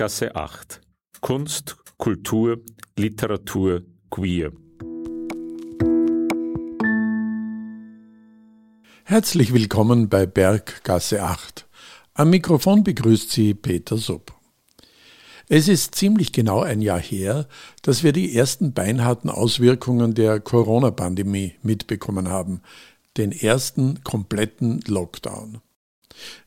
[0.00, 0.80] Berggasse 8.
[1.20, 2.62] Kunst, Kultur,
[2.96, 4.50] Literatur, Queer.
[9.04, 11.66] Herzlich willkommen bei Berggasse 8.
[12.14, 14.32] Am Mikrofon begrüßt Sie Peter Supp.
[15.50, 17.46] Es ist ziemlich genau ein Jahr her,
[17.82, 22.62] dass wir die ersten beinharten Auswirkungen der Corona-Pandemie mitbekommen haben,
[23.18, 25.60] den ersten kompletten Lockdown.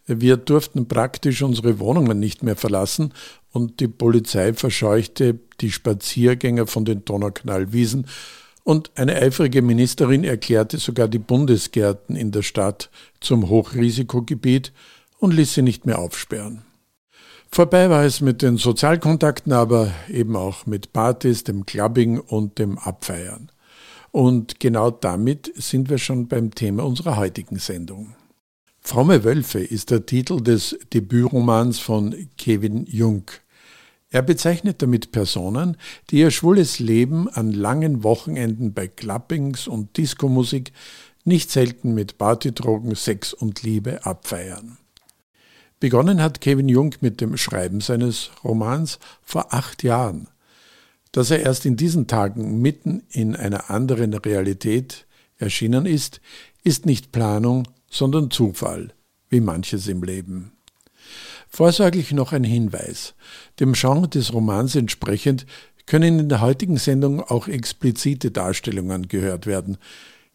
[0.06, 3.14] Wir durften praktisch unsere Wohnungen nicht mehr verlassen
[3.52, 8.08] und die Polizei verscheuchte die Spaziergänger von den Donaukanalwiesen
[8.64, 14.72] und eine eifrige Ministerin erklärte sogar die Bundesgärten in der Stadt zum Hochrisikogebiet
[15.20, 16.64] und ließ sie nicht mehr aufsperren.
[17.52, 22.80] Vorbei war es mit den Sozialkontakten, aber eben auch mit Partys, dem Clubbing und dem
[22.80, 23.52] Abfeiern.
[24.12, 28.16] Und genau damit sind wir schon beim Thema unserer heutigen Sendung.
[28.86, 33.24] Fromme Wölfe ist der Titel des Debütromans von Kevin Jung.
[34.10, 35.78] Er bezeichnet damit Personen,
[36.10, 40.74] die ihr schwules Leben an langen Wochenenden bei Clubbings und Diskomusik
[41.24, 44.78] nicht selten mit Partydrogen, Sex und Liebe abfeiern.
[45.80, 50.28] Begonnen hat Kevin Jung mit dem Schreiben seines Romans vor acht Jahren.
[51.14, 56.20] Dass er erst in diesen Tagen mitten in einer anderen Realität erschienen ist,
[56.64, 58.94] ist nicht Planung, sondern Zufall,
[59.30, 60.52] wie manches im Leben.
[61.48, 63.14] Vorsorglich noch ein Hinweis.
[63.60, 65.46] Dem Genre des Romans entsprechend
[65.86, 69.78] können in der heutigen Sendung auch explizite Darstellungen gehört werden.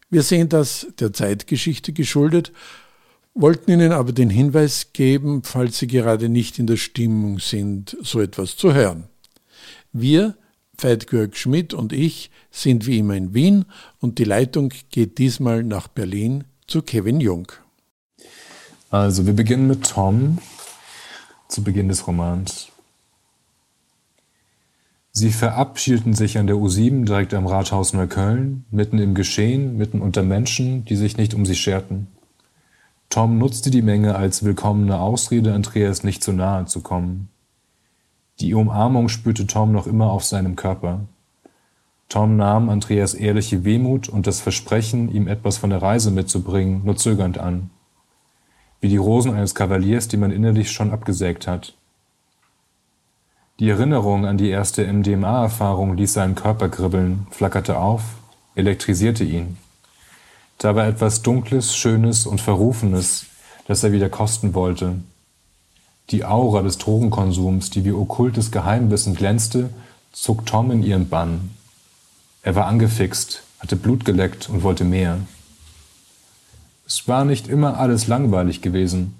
[0.09, 2.51] Wir sehen das der Zeitgeschichte geschuldet
[3.33, 8.19] wollten Ihnen aber den Hinweis geben, falls Sie gerade nicht in der Stimmung sind, so
[8.19, 9.07] etwas zu hören.
[9.93, 10.35] Wir,
[10.77, 13.65] Veit Georg Schmidt und ich, sind wie immer in Wien
[13.99, 17.51] und die Leitung geht diesmal nach Berlin zu Kevin Jung.
[18.91, 20.37] Also, wir beginnen mit Tom
[21.47, 22.67] zu Beginn des Romans.
[25.11, 30.21] Sie verabschiedeten sich an der U7 direkt am Rathaus Neukölln, mitten im Geschehen, mitten unter
[30.21, 32.07] Menschen, die sich nicht um sie scherten.
[33.09, 37.29] Tom nutzte die Menge als willkommene Ausrede, Andreas nicht zu nahe zu kommen.
[38.39, 41.01] Die Umarmung spürte Tom noch immer auf seinem Körper.
[42.09, 46.97] Tom nahm Andreas ehrliche Wehmut und das Versprechen, ihm etwas von der Reise mitzubringen, nur
[46.97, 47.69] zögernd an.
[48.81, 51.75] Wie die Rosen eines Kavaliers, die man innerlich schon abgesägt hat.
[53.59, 58.01] Die Erinnerung an die erste MDMA-Erfahrung ließ seinen Körper kribbeln, flackerte auf,
[58.55, 59.57] elektrisierte ihn.
[60.57, 63.27] Da war etwas Dunkles, Schönes und Verrufenes,
[63.67, 64.95] das er wieder kosten wollte.
[66.09, 69.69] Die Aura des Drogenkonsums, die wie okkultes Geheimwissen glänzte,
[70.11, 71.51] zog Tom in ihren Bann.
[72.41, 75.19] Er war angefixt, hatte Blut geleckt und wollte mehr.
[76.87, 79.15] Es war nicht immer alles langweilig gewesen.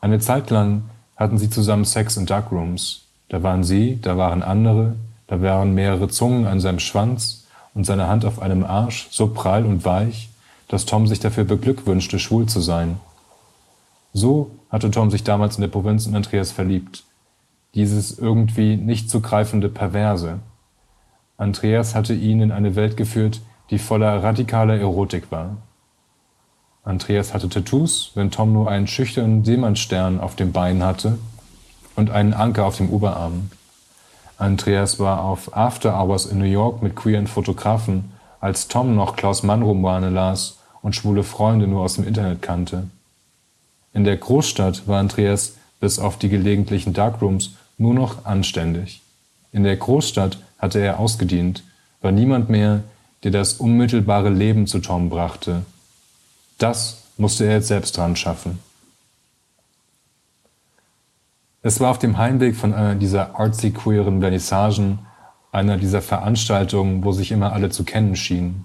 [0.00, 0.82] Eine Zeit lang
[1.16, 3.02] hatten sie zusammen Sex in Darkrooms.
[3.28, 4.96] Da waren sie, da waren andere,
[5.26, 7.44] da waren mehrere Zungen an seinem Schwanz,
[7.78, 10.30] und seine Hand auf einem Arsch, so prall und weich,
[10.66, 12.98] dass Tom sich dafür beglückwünschte, schwul zu sein.
[14.12, 17.04] So hatte Tom sich damals in der Provinz in Andreas verliebt.
[17.76, 20.40] Dieses irgendwie nicht zu greifende Perverse.
[21.38, 23.40] Andreas hatte ihn in eine Welt geführt,
[23.70, 25.56] die voller radikaler Erotik war.
[26.82, 31.18] Andreas hatte Tattoos, wenn Tom nur einen schüchternen Seemannsstern auf dem Bein hatte
[31.94, 33.50] und einen Anker auf dem Oberarm.
[34.36, 39.42] Andreas war auf After Hours in New York mit queeren Fotografen, als Tom noch Klaus
[39.42, 42.84] Mann-Romane las und schwule Freunde nur aus dem Internet kannte.
[43.92, 49.02] In der Großstadt war Andreas bis auf die gelegentlichen Darkrooms nur noch anständig.
[49.52, 51.62] In der Großstadt hatte er ausgedient,
[52.00, 52.82] war niemand mehr,
[53.22, 55.64] der das unmittelbare Leben zu Tom brachte.
[56.58, 58.58] Das musste er jetzt selbst dran schaffen.
[61.62, 65.00] Es war auf dem Heimweg von einer dieser artsy queeren Vernissagen,
[65.50, 68.64] einer dieser Veranstaltungen, wo sich immer alle zu kennen schienen.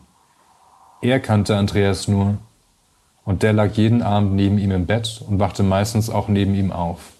[1.02, 2.38] Er kannte Andreas nur,
[3.26, 6.72] und der lag jeden Abend neben ihm im Bett und wachte meistens auch neben ihm
[6.72, 7.13] auf.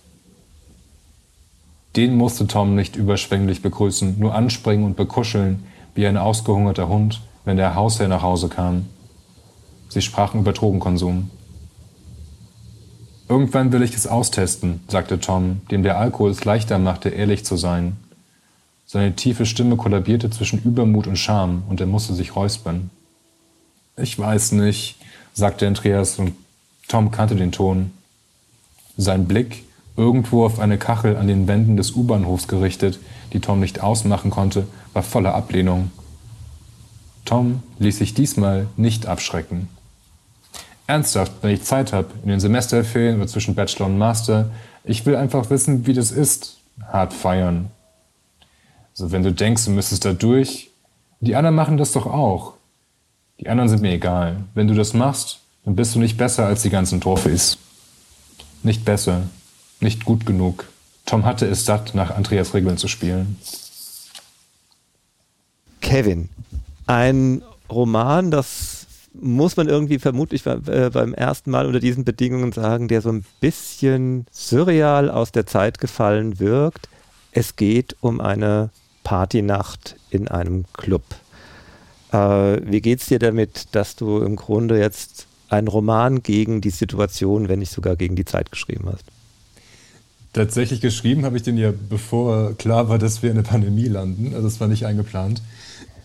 [1.96, 5.64] Den musste Tom nicht überschwänglich begrüßen, nur anspringen und bekuscheln,
[5.94, 8.88] wie ein ausgehungerter Hund, wenn der Hausherr nach Hause kam.
[9.90, 11.30] Sie sprachen über Drogenkonsum.
[13.30, 17.58] Irgendwann will ich es austesten, sagte Tom, dem der Alkohol es leichter machte, ehrlich zu
[17.58, 17.98] sein.
[18.86, 22.90] Seine tiefe Stimme kollabierte zwischen Übermut und Scham, und er musste sich räuspern.
[23.98, 24.98] Ich weiß nicht,
[25.34, 26.34] sagte Andreas, und
[26.88, 27.92] Tom kannte den Ton.
[28.98, 29.64] Sein Blick,
[29.96, 33.00] irgendwo auf eine Kachel an den Wänden des U-Bahnhofs gerichtet,
[33.32, 35.92] die Tom nicht ausmachen konnte, war voller Ablehnung.
[37.26, 39.68] Tom ließ sich diesmal nicht abschrecken.
[40.88, 44.52] Ernsthaft, wenn ich Zeit habe, in den Semesterferien oder zwischen Bachelor und Master,
[44.84, 46.58] ich will einfach wissen, wie das ist,
[46.92, 47.70] hart feiern.
[48.92, 50.72] Also wenn du denkst, du müsstest da durch,
[51.22, 52.54] die anderen machen das doch auch.
[53.40, 54.44] Die anderen sind mir egal.
[54.54, 57.58] Wenn du das machst, dann bist du nicht besser als die ganzen Trophys.
[58.62, 59.24] Nicht besser,
[59.84, 60.66] nicht gut genug.
[61.06, 63.38] Tom hatte es satt, nach Andreas Regeln zu spielen.
[65.82, 66.30] Kevin,
[66.88, 72.88] ein Roman, das muss man irgendwie vermutlich äh, beim ersten Mal unter diesen Bedingungen sagen,
[72.88, 76.90] der so ein bisschen surreal aus der Zeit gefallen wirkt.
[77.32, 78.70] Es geht um eine
[79.04, 81.04] Partynacht in einem Club.
[82.12, 82.18] Äh,
[82.64, 87.60] wie geht's dir damit, dass du im Grunde jetzt einen Roman gegen die Situation, wenn
[87.60, 89.06] nicht sogar gegen die Zeit geschrieben hast?
[90.34, 94.34] Tatsächlich geschrieben habe ich den ja, bevor klar war, dass wir in eine Pandemie landen.
[94.34, 95.42] Also das war nicht eingeplant.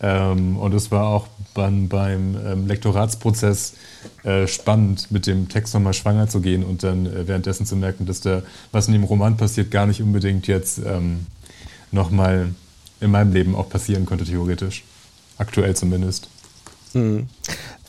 [0.01, 3.73] Ähm, und es war auch beim, beim ähm, Lektoratsprozess
[4.23, 8.05] äh, spannend, mit dem Text nochmal schwanger zu gehen und dann äh, währenddessen zu merken,
[8.05, 11.25] dass da, was in dem Roman passiert, gar nicht unbedingt jetzt ähm,
[11.91, 12.53] nochmal
[13.01, 14.83] in meinem Leben auch passieren könnte, theoretisch.
[15.37, 16.29] Aktuell zumindest.
[16.93, 17.27] Mhm.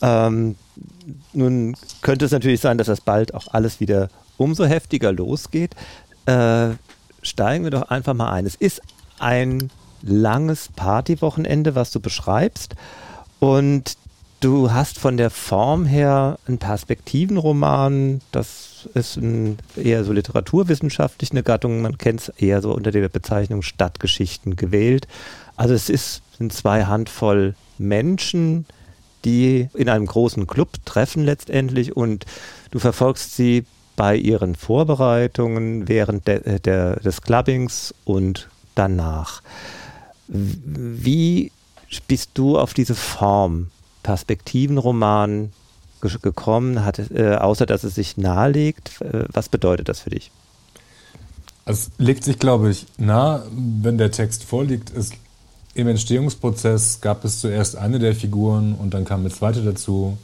[0.01, 0.55] Ähm,
[1.33, 5.75] nun könnte es natürlich sein, dass das bald auch alles wieder umso heftiger losgeht.
[6.25, 6.75] Äh,
[7.21, 8.45] steigen wir doch einfach mal ein.
[8.45, 8.81] Es ist
[9.19, 9.69] ein
[10.01, 12.75] langes Partywochenende, was du beschreibst.
[13.39, 13.97] Und
[14.39, 18.21] du hast von der Form her einen Perspektivenroman.
[18.31, 21.81] Das ist ein, eher so literaturwissenschaftlich eine Gattung.
[21.81, 25.07] Man kennt es eher so unter der Bezeichnung Stadtgeschichten gewählt.
[25.55, 28.65] Also es ist, sind zwei Handvoll Menschen,
[29.25, 32.25] die in einem großen Club treffen letztendlich und
[32.71, 33.65] du verfolgst sie
[33.95, 39.41] bei ihren Vorbereitungen während de, der, des Clubbings und danach.
[40.27, 41.51] Wie
[42.07, 43.67] bist du auf diese Form
[44.03, 45.51] Perspektivenroman
[46.21, 49.01] gekommen, hat, äh, außer dass es sich nahelegt?
[49.01, 50.31] Äh, was bedeutet das für dich?
[51.65, 54.91] Es legt sich, glaube ich, nah, wenn der Text vorliegt.
[54.95, 55.11] Es,
[55.73, 60.17] Im Entstehungsprozess gab es zuerst eine der Figuren und dann kam eine zweite dazu.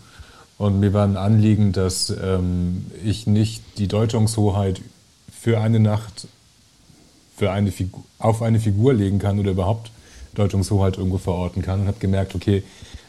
[0.57, 4.81] Und mir war ein Anliegen, dass ähm, ich nicht die Deutungshoheit
[5.31, 6.27] für eine Nacht
[7.35, 7.71] für eine
[8.17, 9.91] auf eine Figur legen kann oder überhaupt
[10.33, 12.63] Deutungshoheit irgendwo verorten kann und habe gemerkt, okay,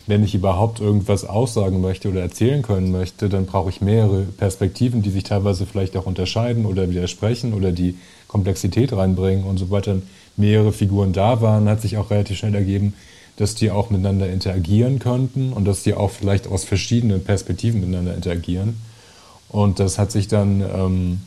[0.06, 5.02] wenn ich überhaupt irgendwas aussagen möchte oder erzählen können möchte, dann brauche ich mehrere Perspektiven,
[5.02, 7.96] die sich teilweise vielleicht auch unterscheiden oder widersprechen oder die
[8.26, 10.02] Komplexität reinbringen und sobald dann
[10.38, 12.94] mehrere Figuren da waren, hat sich auch relativ schnell ergeben,
[13.36, 18.14] dass die auch miteinander interagieren könnten und dass die auch vielleicht aus verschiedenen Perspektiven miteinander
[18.14, 18.80] interagieren.
[19.48, 21.20] Und das hat sich dann ähm,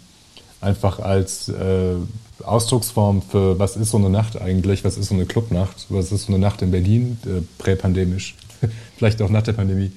[0.59, 1.95] einfach als äh,
[2.43, 6.23] Ausdrucksform für, was ist so eine Nacht eigentlich, was ist so eine Clubnacht, was ist
[6.23, 8.35] so eine Nacht in Berlin, äh, präpandemisch,
[8.97, 9.91] vielleicht auch nach der Pandemie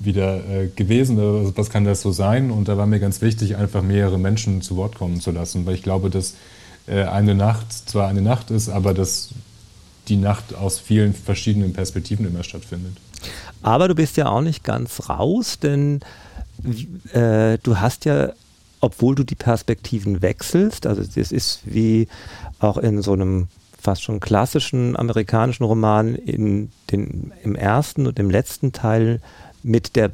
[0.00, 1.18] wieder äh, gewesen.
[1.18, 2.50] Also was kann das so sein?
[2.50, 5.74] Und da war mir ganz wichtig, einfach mehrere Menschen zu Wort kommen zu lassen, weil
[5.74, 6.34] ich glaube, dass
[6.86, 9.30] eine Nacht zwar eine Nacht ist, aber dass
[10.08, 12.96] die Nacht aus vielen verschiedenen Perspektiven immer stattfindet.
[13.62, 16.00] Aber du bist ja auch nicht ganz raus, denn
[17.12, 18.32] äh, du hast ja
[18.80, 20.86] obwohl du die Perspektiven wechselst.
[20.86, 22.08] Also das ist wie
[22.58, 23.48] auch in so einem
[23.80, 29.20] fast schon klassischen amerikanischen Roman in den, im ersten und im letzten Teil
[29.62, 30.10] mit der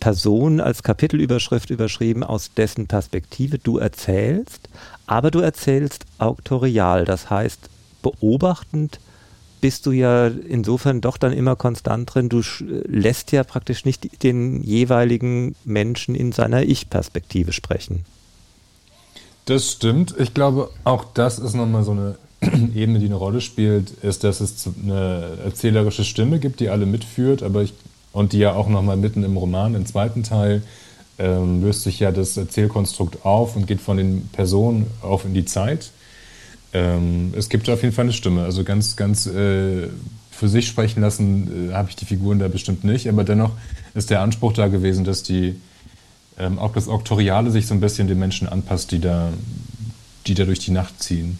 [0.00, 4.70] Person als Kapitelüberschrift überschrieben, aus dessen Perspektive du erzählst,
[5.10, 7.68] aber du erzählst auktorial, das heißt
[8.00, 9.00] beobachtend
[9.60, 12.28] bist du ja insofern doch dann immer konstant drin.
[12.28, 18.04] Du lässt ja praktisch nicht den jeweiligen Menschen in seiner Ich-Perspektive sprechen.
[19.46, 20.14] Das stimmt.
[20.16, 22.14] Ich glaube, auch das ist nochmal so eine
[22.74, 27.42] Ebene, die eine Rolle spielt, ist, dass es eine erzählerische Stimme gibt, die alle mitführt,
[27.42, 27.74] aber ich,
[28.12, 30.62] und die ja auch nochmal mitten im Roman, im zweiten Teil,
[31.20, 35.44] ähm, löst sich ja das Erzählkonstrukt auf und geht von den Personen auf in die
[35.44, 35.90] Zeit.
[36.72, 38.44] Ähm, es gibt auf jeden Fall eine Stimme.
[38.44, 39.88] Also ganz, ganz äh,
[40.30, 43.52] für sich sprechen lassen äh, habe ich die Figuren da bestimmt nicht, aber dennoch
[43.94, 45.60] ist der Anspruch da gewesen, dass die
[46.38, 49.30] ähm, auch das Auktoriale sich so ein bisschen den Menschen anpasst, die da,
[50.26, 51.38] die da durch die Nacht ziehen.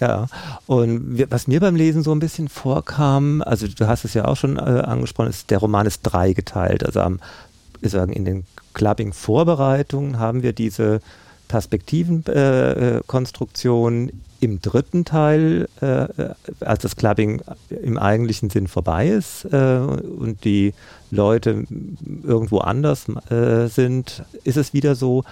[0.00, 0.26] Ja,
[0.66, 4.36] und was mir beim Lesen so ein bisschen vorkam, also du hast es ja auch
[4.36, 6.84] schon äh, angesprochen, ist, der Roman ist dreigeteilt.
[6.84, 7.20] Also am,
[7.86, 11.00] ich sagen, in den Clubbing-Vorbereitungen haben wir diese
[11.48, 14.08] Perspektivenkonstruktion.
[14.08, 16.08] Äh, Im dritten Teil, äh,
[16.60, 20.74] als das Clubbing im eigentlichen Sinn vorbei ist äh, und die
[21.12, 21.64] Leute
[22.24, 25.22] irgendwo anders äh, sind, ist es wieder so.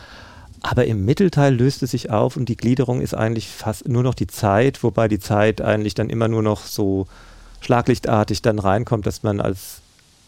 [0.63, 4.15] Aber im Mittelteil löst es sich auf und die Gliederung ist eigentlich fast nur noch
[4.15, 7.07] die Zeit, wobei die Zeit eigentlich dann immer nur noch so
[7.61, 9.80] schlaglichtartig dann reinkommt, dass man als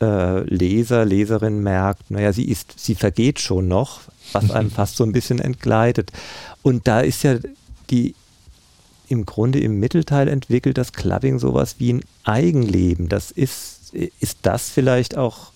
[0.02, 4.00] äh, Leser, Leserin merkt, naja, sie ist, sie vergeht schon noch,
[4.32, 6.10] was einem fast so ein bisschen entgleitet.
[6.62, 7.38] Und da ist ja
[7.90, 8.14] die
[9.08, 13.08] im Grunde im Mittelteil entwickelt das Clubbing sowas wie ein Eigenleben.
[13.08, 15.52] Das ist, ist das vielleicht auch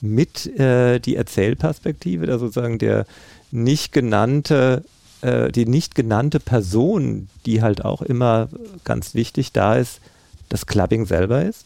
[0.00, 3.06] mit äh, die Erzählperspektive, da sozusagen der
[3.50, 4.84] nicht genannte,
[5.22, 8.48] äh, die nicht genannte Person, die halt auch immer
[8.84, 10.00] ganz wichtig da ist,
[10.48, 11.64] das Clubbing selber ist?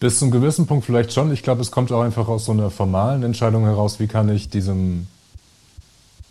[0.00, 1.30] Bis zum gewissen Punkt vielleicht schon.
[1.30, 4.48] Ich glaube, es kommt auch einfach aus so einer formalen Entscheidung heraus, wie kann ich
[4.48, 5.06] diesem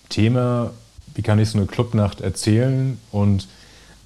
[0.09, 0.71] Thema,
[1.13, 3.47] wie kann ich so eine Clubnacht erzählen und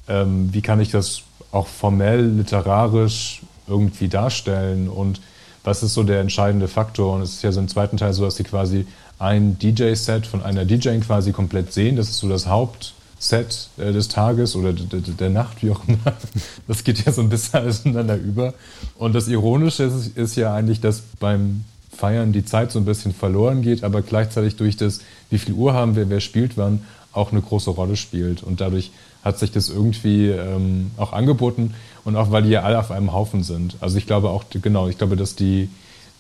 [0.10, 1.22] ähm, wie kann ich das
[1.54, 5.22] auch formell, literarisch irgendwie darstellen und
[5.64, 7.16] was ist so der entscheidende Faktor?
[7.16, 8.86] Und es ist ja so im zweiten Teil so, dass sie quasi
[9.18, 11.96] ein DJ-Set von einer DJ quasi komplett sehen.
[11.96, 12.94] Das ist so das Hauptset
[13.32, 16.14] äh, des Tages oder der Nacht, wie auch immer.
[16.68, 18.54] Das geht ja so ein bisschen alles ineinander über.
[18.98, 21.64] Und das Ironische ist, ist ja eigentlich, dass beim
[21.96, 25.74] Feiern die Zeit so ein bisschen verloren geht, aber gleichzeitig durch das, wie viel Uhr
[25.74, 28.44] haben wir, wer spielt wann, auch eine große Rolle spielt.
[28.44, 28.92] Und dadurch
[29.24, 33.14] hat sich das irgendwie ähm, auch angeboten und auch weil die ja alle auf einem
[33.14, 33.78] Haufen sind.
[33.80, 35.70] Also ich glaube auch, genau, ich glaube, dass die,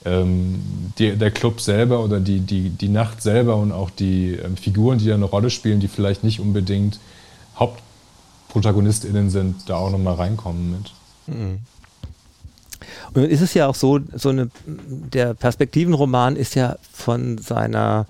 [0.06, 4.98] die der Club selber oder die, die, die Nacht selber und auch die ähm, Figuren,
[4.98, 7.00] die da eine Rolle spielen, die vielleicht nicht unbedingt
[7.60, 10.92] HauptprotagonistInnen sind, da auch nochmal reinkommen mit.
[11.28, 11.60] Mhm.
[13.14, 18.06] Und ist es ja auch so, so eine, der Perspektivenroman ist ja von seiner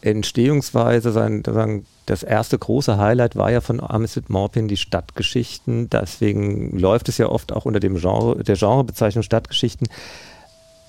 [0.00, 5.90] Entstehungsweise, sein, sein das erste große Highlight war ja von Amisit Morpin die Stadtgeschichten.
[5.90, 9.88] Deswegen läuft es ja oft auch unter dem Genre, der Genrebezeichnung Stadtgeschichten.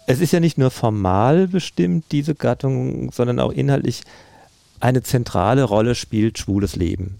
[0.09, 4.01] Es ist ja nicht nur formal bestimmt, diese Gattung, sondern auch inhaltlich
[4.79, 7.19] eine zentrale Rolle spielt schwules Leben.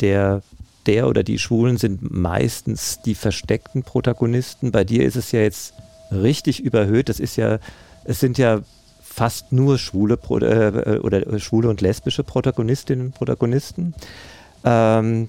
[0.00, 0.40] Der,
[0.86, 4.72] der oder die Schwulen sind meistens die versteckten Protagonisten.
[4.72, 5.74] Bei dir ist es ja jetzt
[6.10, 7.10] richtig überhöht.
[7.10, 7.58] Das ist ja,
[8.04, 8.62] es sind ja
[9.02, 13.92] fast nur schwule äh, oder schwule und lesbische Protagonistinnen und Protagonisten.
[14.64, 15.28] Ähm,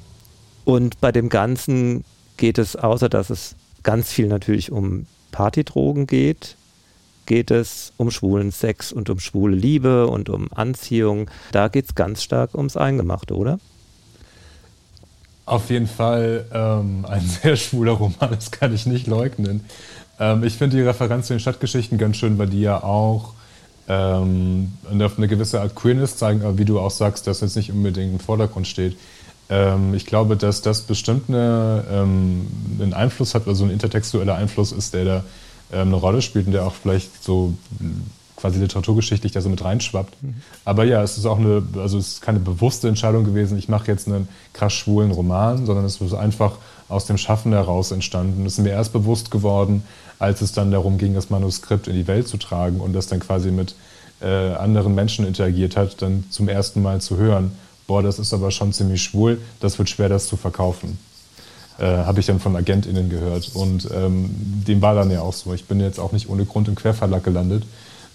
[0.64, 2.06] und bei dem Ganzen
[2.38, 6.56] geht es, außer dass es ganz viel natürlich um Partydrogen geht,
[7.26, 11.30] geht es um schwulen Sex und um schwule Liebe und um Anziehung.
[11.52, 13.60] Da geht es ganz stark ums Eingemachte, oder?
[15.46, 19.66] Auf jeden Fall ähm, ein sehr schwuler Roman, das kann ich nicht leugnen.
[20.20, 23.34] Ähm, ich finde die Referenz zu den Stadtgeschichten ganz schön, weil die ja auch
[23.88, 27.72] ähm, auf eine gewisse Art Queerness zeigen, aber wie du auch sagst, dass jetzt nicht
[27.72, 28.98] unbedingt im Vordergrund steht.
[29.50, 32.48] Ähm, ich glaube, dass das bestimmt eine, ähm,
[32.80, 35.24] einen Einfluss hat, also ein intertextueller Einfluss ist, der da
[35.72, 37.54] eine Rolle spielt und der auch vielleicht so
[38.36, 40.22] quasi literaturgeschichtlich da so mit reinschwappt.
[40.22, 40.36] Mhm.
[40.66, 43.88] Aber ja, es ist auch eine, also es ist keine bewusste Entscheidung gewesen, ich mache
[43.92, 46.58] jetzt einen krass schwulen Roman, sondern es ist einfach
[46.90, 48.46] aus dem Schaffen heraus entstanden.
[48.46, 49.84] Es ist mir erst bewusst geworden,
[50.20, 53.20] als es dann darum ging, das Manuskript in die Welt zu tragen und das dann
[53.20, 53.76] quasi mit
[54.22, 57.52] äh, anderen Menschen interagiert hat, dann zum ersten Mal zu hören,
[57.88, 60.98] boah, das ist aber schon ziemlich schwul, das wird schwer, das zu verkaufen.
[61.78, 63.52] Äh, Habe ich dann von AgentInnen gehört.
[63.54, 64.30] Und ähm,
[64.66, 65.54] dem war dann ja auch so.
[65.54, 67.64] Ich bin jetzt auch nicht ohne Grund im Querverlag gelandet,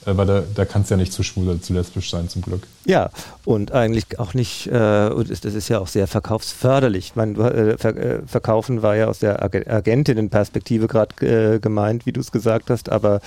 [0.07, 2.41] äh, weil da, da kann es ja nicht zu schwul oder zu lesbisch sein, zum
[2.41, 2.63] Glück.
[2.87, 3.11] Ja,
[3.45, 7.09] und eigentlich auch nicht, äh, und das ist ja auch sehr verkaufsförderlich.
[7.09, 12.07] Ich meine, äh, ver äh, verkaufen war ja aus der Ag Agentinnenperspektive gerade äh, gemeint,
[12.07, 13.21] wie du es gesagt hast, aber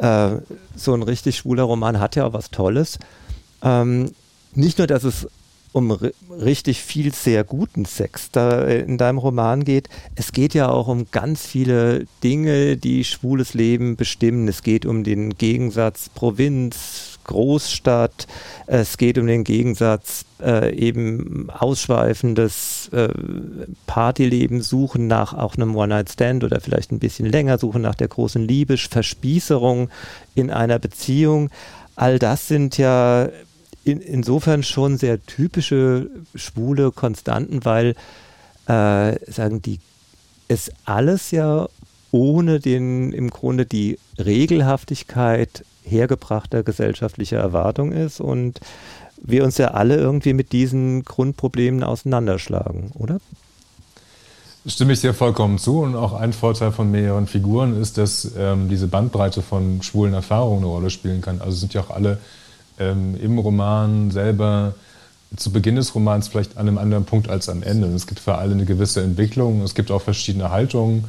[0.00, 3.00] so ein richtig schwuler Roman hat ja auch was Tolles.
[3.64, 4.12] Ähm,
[4.54, 5.26] nicht nur, dass es
[5.72, 5.90] um
[6.30, 9.88] richtig viel sehr guten Sex da in deinem Roman geht.
[10.14, 14.48] Es geht ja auch um ganz viele Dinge, die schwules Leben bestimmen.
[14.48, 18.26] Es geht um den Gegensatz Provinz, Großstadt.
[18.66, 23.08] Es geht um den Gegensatz äh, eben ausschweifendes äh,
[23.86, 28.46] Partyleben, Suchen nach auch einem One-Night-Stand oder vielleicht ein bisschen länger, Suchen nach der großen
[28.46, 29.90] Liebe, Verspießerung
[30.34, 31.50] in einer Beziehung.
[31.96, 33.28] All das sind ja
[33.88, 37.94] in, insofern schon sehr typische schwule Konstanten, weil
[38.66, 39.80] äh, sagen die
[40.48, 41.68] es alles ja
[42.10, 48.60] ohne den im Grunde die Regelhaftigkeit hergebrachter gesellschaftlicher Erwartung ist und
[49.20, 53.20] wir uns ja alle irgendwie mit diesen Grundproblemen auseinanderschlagen, oder?
[54.66, 55.80] Stimme ich dir vollkommen zu.
[55.80, 60.58] Und auch ein Vorteil von mehreren Figuren ist, dass ähm, diese Bandbreite von schwulen Erfahrungen
[60.58, 61.40] eine Rolle spielen kann.
[61.40, 62.18] Also sind ja auch alle
[62.78, 64.74] ähm, im Roman selber
[65.36, 67.88] zu Beginn des Romans vielleicht an einem anderen Punkt als am Ende.
[67.88, 69.62] Es gibt für alle eine gewisse Entwicklung.
[69.62, 71.04] Es gibt auch verschiedene Haltungen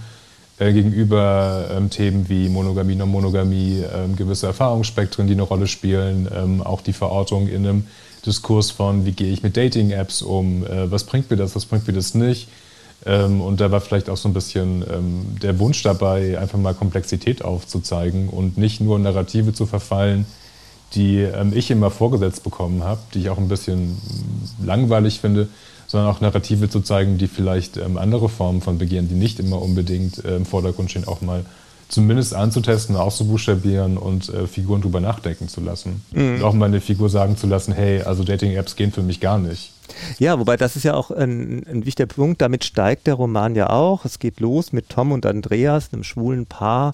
[0.59, 6.61] äh, gegenüber ähm, Themen wie Monogamie, Non-Monogamie, ähm, gewisse Erfahrungsspektren, die eine Rolle spielen, ähm,
[6.61, 7.88] auch die Verortung in einem
[8.25, 11.88] Diskurs von, wie gehe ich mit Dating-Apps um, äh, was bringt mir das, was bringt
[11.88, 12.49] mir das nicht.
[13.05, 16.73] Ähm, und da war vielleicht auch so ein bisschen ähm, der Wunsch dabei, einfach mal
[16.73, 20.25] Komplexität aufzuzeigen und nicht nur Narrative zu verfallen,
[20.93, 23.98] die ähm, ich immer vorgesetzt bekommen habe, die ich auch ein bisschen
[24.63, 25.48] langweilig finde,
[25.88, 29.62] sondern auch Narrative zu zeigen, die vielleicht ähm, andere Formen von Begehren, die nicht immer
[29.62, 31.46] unbedingt äh, im Vordergrund stehen, auch mal
[31.89, 36.03] zumindest anzutesten, auszubuchstabieren und äh, Figuren drüber nachdenken zu lassen.
[36.12, 36.36] Mhm.
[36.36, 39.39] Und auch mal eine Figur sagen zu lassen, hey, also Dating-Apps gehen für mich gar
[39.39, 39.72] nicht.
[40.19, 42.41] Ja, wobei das ist ja auch ein, ein, wichtiger Punkt.
[42.41, 44.05] Damit steigt der Roman ja auch.
[44.05, 46.93] Es geht los mit Tom und Andreas, einem schwulen Paar,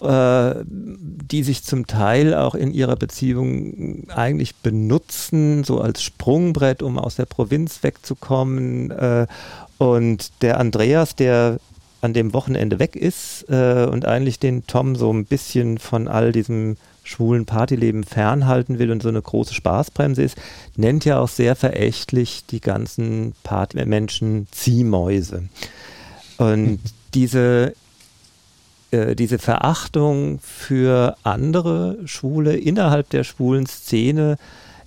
[0.00, 7.16] die sich zum Teil auch in ihrer Beziehung eigentlich benutzen, so als Sprungbrett, um aus
[7.16, 8.90] der Provinz wegzukommen.
[8.92, 9.26] Äh,
[9.78, 11.58] und der Andreas, der
[12.00, 16.30] an dem Wochenende weg ist äh, und eigentlich den Tom so ein bisschen von all
[16.32, 20.36] diesem schwulen Partyleben fernhalten will und so eine große Spaßbremse ist,
[20.76, 25.48] nennt ja auch sehr verächtlich die ganzen Partymenschen Ziehmäuse.
[26.36, 26.78] Und
[27.14, 27.72] diese,
[28.90, 34.36] äh, diese Verachtung für andere Schwule innerhalb der schwulen Szene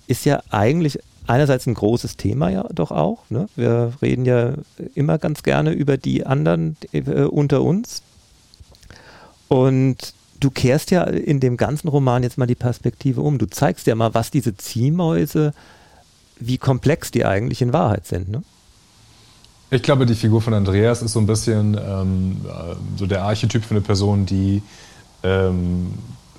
[0.06, 3.18] ist ja eigentlich einerseits ein großes Thema ja doch auch.
[3.30, 3.48] Ne?
[3.56, 4.54] Wir reden ja
[4.94, 8.02] immer ganz gerne über die anderen äh, unter uns.
[9.48, 13.38] Und du kehrst ja in dem ganzen Roman jetzt mal die Perspektive um.
[13.38, 15.54] Du zeigst ja mal, was diese Ziehmäuse,
[16.40, 18.28] wie komplex die eigentlich in Wahrheit sind.
[18.28, 18.42] Ne?
[19.72, 23.64] Ich glaube, die Figur von Andreas ist so ein bisschen ähm, äh, so der Archetyp
[23.64, 24.60] für eine Person, die
[25.22, 25.94] ähm,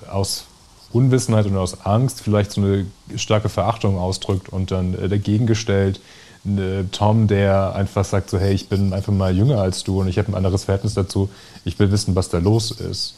[0.08, 0.44] aus
[0.92, 2.86] Unwissenheit und aus Angst vielleicht so eine
[3.16, 6.00] starke Verachtung ausdrückt und dann äh, dagegen gestellt
[6.46, 10.06] äh, Tom, der einfach sagt so, hey, ich bin einfach mal jünger als du und
[10.06, 11.28] ich habe ein anderes Verhältnis dazu,
[11.64, 13.16] ich will wissen, was da los ist.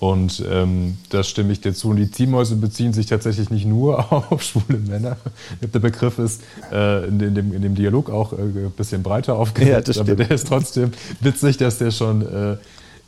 [0.00, 1.90] Und ähm, da stimme ich dir zu.
[1.90, 5.16] Und die Ziehmäuse beziehen sich tatsächlich nicht nur auf schwule Männer.
[5.60, 6.42] Der Begriff ist
[6.72, 10.30] äh, in, dem, in, dem, Dialog auch äh, ein bisschen breiter aufgesetzt, ja, aber der
[10.30, 12.56] ist trotzdem witzig, dass der schon äh,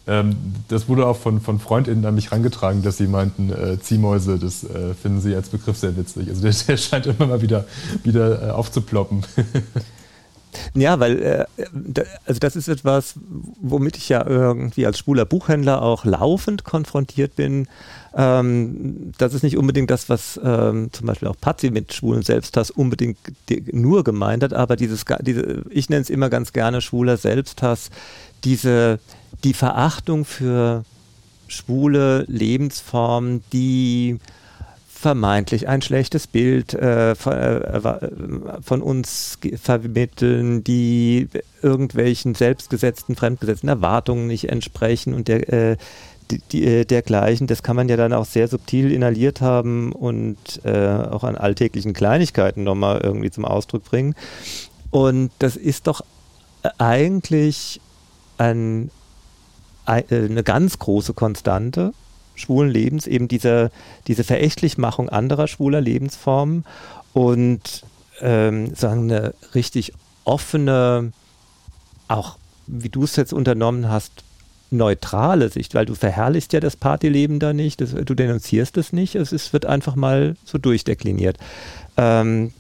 [0.07, 0.35] ähm,
[0.69, 4.65] das wurde auch von, von FreundInnen an mich herangetragen, dass sie meinten, äh, Ziehmäuse, das
[4.65, 6.29] äh, finden sie als Begriff sehr witzig.
[6.29, 7.67] Also der, der scheint immer mal wieder,
[8.03, 9.25] wieder äh, aufzuploppen.
[10.75, 11.45] Ja, weil äh,
[12.27, 13.15] also das ist etwas,
[13.61, 17.69] womit ich ja irgendwie als schwuler Buchhändler auch laufend konfrontiert bin.
[18.15, 22.71] Ähm, das ist nicht unbedingt das, was ähm, zum Beispiel auch Pazzi mit schwulen Selbsthass
[22.71, 23.19] unbedingt
[23.73, 27.91] nur gemeint hat, aber dieses, diese, ich nenne es immer ganz gerne schwuler Selbsthass,
[28.45, 28.99] diese
[29.45, 30.85] die Verachtung für
[31.47, 34.19] schwule Lebensformen, die
[35.01, 37.81] vermeintlich ein schlechtes Bild äh, von, äh,
[38.61, 41.27] von, uns vermitteln, die
[41.63, 45.77] irgendwelchen selbstgesetzten, fremdgesetzten Erwartungen nicht entsprechen und der, äh,
[46.31, 47.47] die, die, äh, dergleichen.
[47.47, 51.95] Das kann man ja dann auch sehr subtil inhaliert haben und äh, auch an alltäglichen
[51.95, 54.15] Kleinigkeiten nochmal irgendwie zum Ausdruck bringen.
[54.91, 56.03] Und das ist doch
[56.77, 57.81] eigentlich
[58.37, 58.91] ein,
[59.87, 61.95] äh, eine ganz große Konstante
[62.41, 63.71] schwulen Lebens, eben diese,
[64.07, 66.65] diese Verächtlichmachung anderer schwuler Lebensformen
[67.13, 67.85] und
[68.21, 69.93] ähm, sagen eine richtig
[70.25, 71.13] offene,
[72.09, 74.25] auch wie du es jetzt unternommen hast,
[74.71, 79.17] neutrale Sicht, weil du verherrlichst ja das Partyleben da nicht, das, du denunzierst es nicht,
[79.17, 81.39] es ist, wird einfach mal so durchdekliniert.
[81.97, 82.53] Ähm,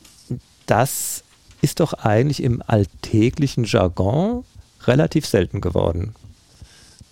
[0.66, 1.22] das
[1.62, 4.44] ist doch eigentlich im alltäglichen Jargon
[4.86, 6.14] relativ selten geworden.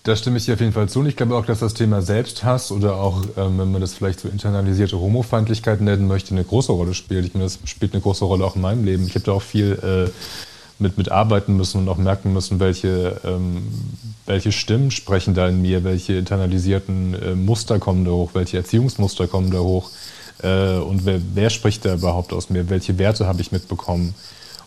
[0.03, 1.01] Da stimme ich dir auf jeden Fall zu.
[1.01, 4.21] Und ich glaube auch, dass das Thema Selbsthass oder auch, ähm, wenn man das vielleicht
[4.21, 7.25] so internalisierte Homofeindlichkeit nennen möchte, eine große Rolle spielt.
[7.25, 9.05] Ich meine, das spielt eine große Rolle auch in meinem Leben.
[9.05, 9.73] Ich habe da auch viel
[10.07, 10.09] äh,
[10.79, 13.63] mit, mit arbeiten müssen und auch merken müssen, welche, ähm,
[14.25, 19.27] welche Stimmen sprechen da in mir, welche internalisierten äh, Muster kommen da hoch, welche Erziehungsmuster
[19.27, 19.91] kommen da hoch
[20.41, 24.15] äh, und wer, wer spricht da überhaupt aus mir, welche Werte habe ich mitbekommen.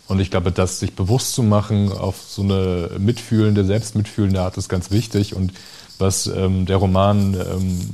[0.08, 4.68] Und ich glaube, das sich bewusst zu machen auf so eine mitfühlende, selbstmitfühlende Art ist
[4.68, 5.34] ganz wichtig.
[5.34, 5.52] Und
[5.98, 7.90] was ähm, der Roman ähm,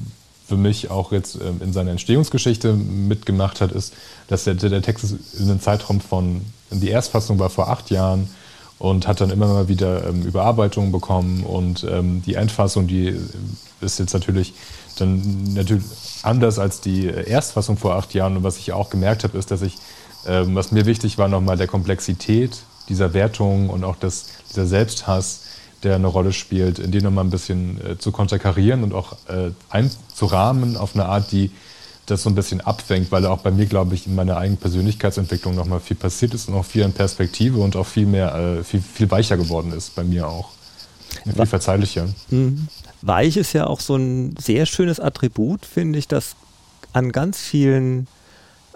[0.47, 3.93] für mich auch jetzt ähm, in seiner Entstehungsgeschichte mitgemacht hat, ist,
[4.29, 6.41] dass der, der Text ist in einem Zeitraum von,
[6.71, 8.29] die Erstfassung war vor acht Jahren
[8.79, 11.45] und hat dann immer mal wieder ähm, Überarbeitungen bekommen.
[11.45, 13.15] Und ähm, die Endfassung, die
[13.81, 14.55] ist jetzt natürlich
[14.97, 15.85] dann natürlich
[16.23, 18.37] anders als die Erstfassung vor acht Jahren.
[18.37, 19.77] Und was ich auch gemerkt habe, ist, dass ich
[20.27, 25.43] ähm, was mir wichtig war, nochmal der Komplexität dieser Wertung und auch das, dieser Selbsthass,
[25.83, 29.51] der eine Rolle spielt, in den nochmal ein bisschen äh, zu konterkarieren und auch äh,
[29.71, 31.51] einzurahmen auf eine Art, die
[32.07, 35.55] das so ein bisschen abfängt, weil auch bei mir, glaube ich, in meiner eigenen Persönlichkeitsentwicklung
[35.55, 38.81] nochmal viel passiert ist und auch viel in Perspektive und auch viel mehr, äh, viel,
[38.81, 40.51] viel weicher geworden ist bei mir auch.
[41.25, 42.09] Viel verzeihlicher.
[42.31, 42.69] Mhm.
[43.03, 46.35] Weich ist ja auch so ein sehr schönes Attribut, finde ich, das
[46.93, 48.09] an ganz vielen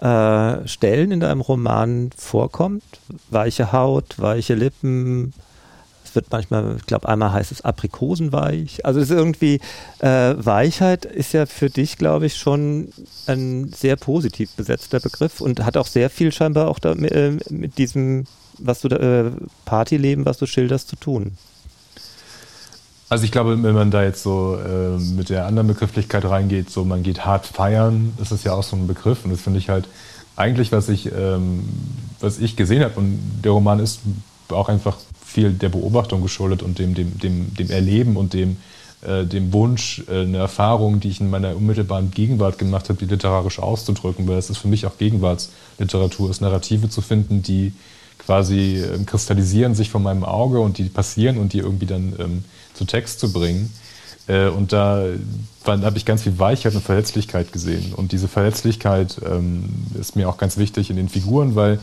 [0.03, 2.83] äh, Stellen in deinem Roman vorkommt.
[3.29, 5.33] Weiche Haut, weiche Lippen,
[6.13, 8.85] es wird manchmal, ich glaube, einmal heißt es Aprikosenweich.
[8.85, 9.59] Also es ist irgendwie,
[9.99, 12.89] äh, Weichheit ist ja für dich, glaube ich, schon
[13.25, 17.77] ein sehr positiv besetzter Begriff und hat auch sehr viel scheinbar auch da, äh, mit
[17.77, 18.25] diesem,
[18.59, 19.31] was du da, äh,
[19.65, 21.37] Partyleben, was du schilderst, zu tun.
[23.13, 26.83] Also ich glaube, wenn man da jetzt so äh, mit der anderen Begrifflichkeit reingeht, so
[26.83, 29.23] man geht hart feiern, das ist ja auch so ein Begriff.
[29.23, 29.87] Und das finde ich halt
[30.35, 31.59] eigentlich, was ich, ähm,
[32.21, 32.99] was ich gesehen habe.
[32.99, 33.99] Und der Roman ist
[34.49, 38.57] auch einfach viel der Beobachtung geschuldet und dem, dem, dem, dem Erleben und dem,
[39.03, 43.05] äh, dem Wunsch, äh, eine Erfahrung, die ich in meiner unmittelbaren Gegenwart gemacht habe, die
[43.05, 47.73] literarisch auszudrücken, weil es ist für mich auch Gegenwartsliteratur, ist Narrative zu finden, die
[48.17, 52.43] quasi äh, kristallisieren sich vor meinem Auge und die passieren und die irgendwie dann ähm,
[52.73, 53.71] zu Text zu bringen.
[54.27, 55.05] Äh, und da
[55.65, 57.93] habe ich ganz viel Weichheit und Verletzlichkeit gesehen.
[57.93, 61.79] Und diese Verletzlichkeit ähm, ist mir auch ganz wichtig in den Figuren, weil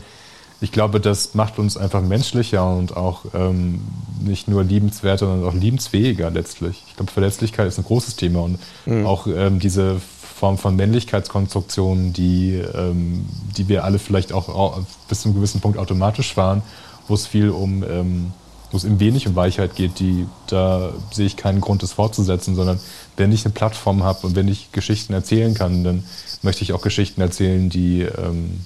[0.61, 3.81] ich glaube, das macht uns einfach menschlicher und auch ähm,
[4.21, 6.83] nicht nur liebenswerter, sondern auch liebensfähiger letztlich.
[6.87, 9.07] Ich glaube, Verletzlichkeit ist ein großes Thema und mhm.
[9.07, 9.99] auch ähm, diese
[10.41, 13.25] Form von Männlichkeitskonstruktionen, die, ähm,
[13.57, 16.61] die wir alle vielleicht auch, bis zu einem gewissen Punkt automatisch fahren,
[17.07, 18.31] wo es viel um ähm,
[18.71, 22.55] wo es eben wenig um Weichheit geht, die, da sehe ich keinen Grund, das fortzusetzen,
[22.55, 22.79] sondern
[23.17, 26.03] wenn ich eine Plattform habe und wenn ich Geschichten erzählen kann, dann
[26.41, 28.61] möchte ich auch Geschichten erzählen, die ähm,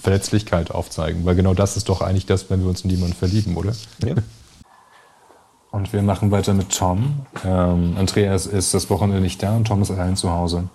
[0.00, 1.24] Verletzlichkeit aufzeigen.
[1.24, 3.72] Weil genau das ist doch eigentlich das, wenn wir uns in jemanden verlieben, oder?
[4.04, 4.14] Ja.
[5.70, 7.26] Und wir machen weiter mit Tom.
[7.44, 10.70] Ähm, Andreas ist das Wochenende nicht da und Tom ist allein zu Hause.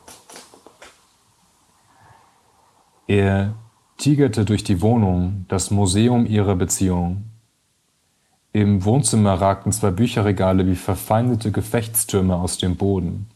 [3.07, 3.55] Er
[3.97, 7.23] tigerte durch die Wohnung, das Museum ihrer Beziehung.
[8.55, 13.27] Im Wohnzimmer ragten zwei Bücherregale wie verfeindete Gefechtstürme aus dem Boden.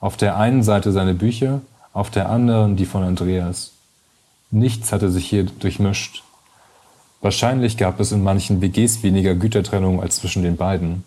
[0.00, 1.60] Auf der einen Seite seine Bücher,
[1.92, 3.70] auf der anderen die von Andreas.
[4.50, 6.24] Nichts hatte sich hier durchmischt.
[7.20, 11.04] Wahrscheinlich gab es in manchen WGs weniger Gütertrennung als zwischen den beiden.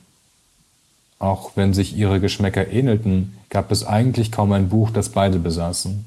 [1.20, 6.06] Auch wenn sich ihre Geschmäcker ähnelten, gab es eigentlich kaum ein Buch, das beide besaßen.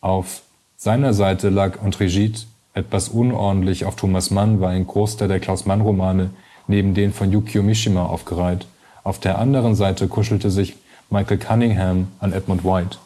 [0.00, 0.42] Auf
[0.76, 2.38] seiner Seite lag André Gide,
[2.74, 6.30] etwas unordentlich auf Thomas Mann war ein Großteil der Klaus-Mann-Romane
[6.66, 8.66] neben den von Yukio Mishima aufgereiht.
[9.04, 10.76] Auf der anderen Seite kuschelte sich
[11.10, 12.98] Michael Cunningham an Edmund White.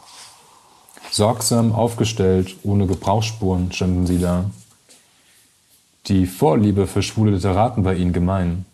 [1.11, 4.51] Sorgsam aufgestellt, ohne Gebrauchsspuren standen sie da.
[6.07, 8.65] Die Vorliebe für schwule Literaten war ihnen gemein.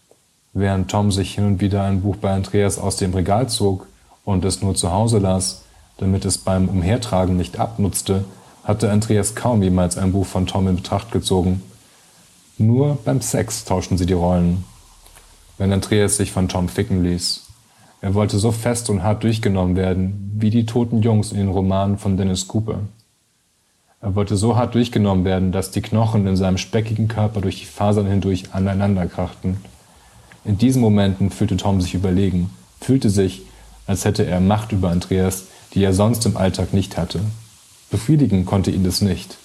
[0.52, 3.86] Während Tom sich hin und wieder ein Buch bei Andreas aus dem Regal zog
[4.24, 5.62] und es nur zu Hause las,
[5.96, 8.24] damit es beim Umhertragen nicht abnutzte,
[8.64, 11.62] hatte Andreas kaum jemals ein Buch von Tom in Betracht gezogen.
[12.58, 14.64] Nur beim Sex tauschten sie die Rollen.
[15.58, 17.46] Wenn Andreas sich von Tom ficken ließ.
[18.00, 21.98] Er wollte so fest und hart durchgenommen werden, wie die toten Jungs in den Romanen
[21.98, 22.80] von Dennis Cooper.
[24.00, 27.66] Er wollte so hart durchgenommen werden, dass die Knochen in seinem speckigen Körper durch die
[27.66, 29.58] Fasern hindurch aneinanderkrachten.
[30.44, 33.42] In diesen Momenten fühlte Tom sich überlegen, fühlte sich,
[33.86, 35.44] als hätte er Macht über Andreas,
[35.74, 37.20] die er sonst im Alltag nicht hatte.
[37.92, 39.36] Befriedigen konnte ihn das nicht.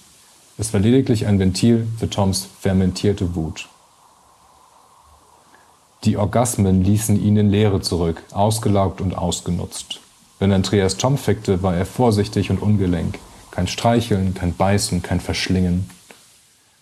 [0.57, 3.67] Es war lediglich ein Ventil für Toms fermentierte Wut.
[6.05, 9.99] Die Orgasmen ließen ihn in Leere zurück, ausgelaugt und ausgenutzt.
[10.39, 13.19] Wenn Andreas Tom fickte, war er vorsichtig und ungelenk.
[13.51, 15.89] Kein Streicheln, kein Beißen, kein Verschlingen.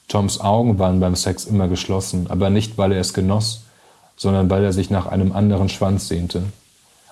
[0.07, 3.63] Toms Augen waren beim Sex immer geschlossen, aber nicht, weil er es genoss,
[4.15, 6.43] sondern weil er sich nach einem anderen Schwanz sehnte.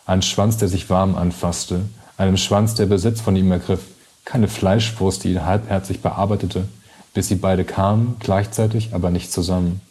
[0.06, 1.86] Ein Schwanz, der sich warm anfasste,
[2.18, 3.82] einem Schwanz, der Besitz von ihm ergriff,
[4.26, 6.68] keine Fleischwurst, die ihn halbherzig bearbeitete,
[7.14, 9.82] bis sie beide kamen, gleichzeitig, aber nicht zusammen.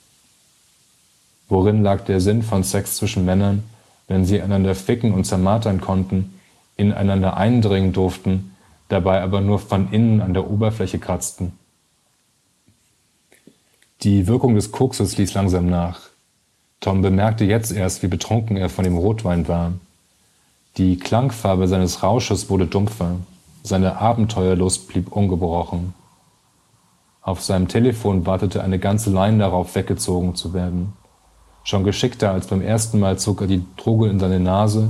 [1.48, 3.62] Worin lag der Sinn von Sex zwischen Männern,
[4.08, 6.34] wenn sie einander ficken und zermartern konnten,
[6.76, 8.54] ineinander eindringen durften,
[8.88, 11.52] dabei aber nur von innen an der Oberfläche kratzten?
[14.02, 16.00] Die Wirkung des Kokses ließ langsam nach.
[16.80, 19.74] Tom bemerkte jetzt erst, wie betrunken er von dem Rotwein war.
[20.76, 23.16] Die Klangfarbe seines Rausches wurde dumpfer.
[23.62, 25.94] Seine Abenteuerlust blieb ungebrochen.
[27.20, 30.94] Auf seinem Telefon wartete eine ganze Line darauf, weggezogen zu werden.
[31.62, 34.88] Schon geschickter als beim ersten Mal zog er die Droge in seine Nase,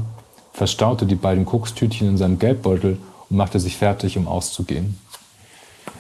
[0.55, 4.99] verstaute die beiden Kokstütchen in seinem Geldbeutel und machte sich fertig, um auszugehen.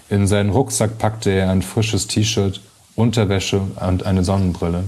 [0.09, 2.61] In seinen Rucksack packte er ein frisches T-Shirt,
[2.97, 4.85] Unterwäsche und eine Sonnenbrille.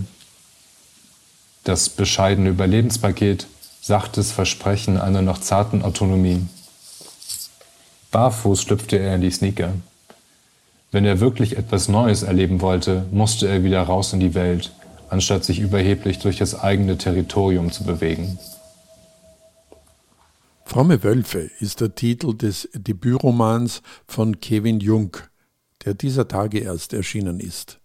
[1.64, 3.46] Das bescheidene Überlebenspaket,
[3.80, 6.46] sachtes Versprechen einer noch zarten Autonomie.
[8.14, 9.74] Barfuß schlüpfte er in die Sneaker.
[10.92, 14.70] Wenn er wirklich etwas Neues erleben wollte, musste er wieder raus in die Welt,
[15.11, 18.38] anstatt sich überheblich durch das eigene Territorium zu bewegen.
[20.64, 25.16] Fromme Wölfe ist der Titel des Debütromans von Kevin Jung,
[25.85, 27.81] der dieser Tage erst erschienen ist.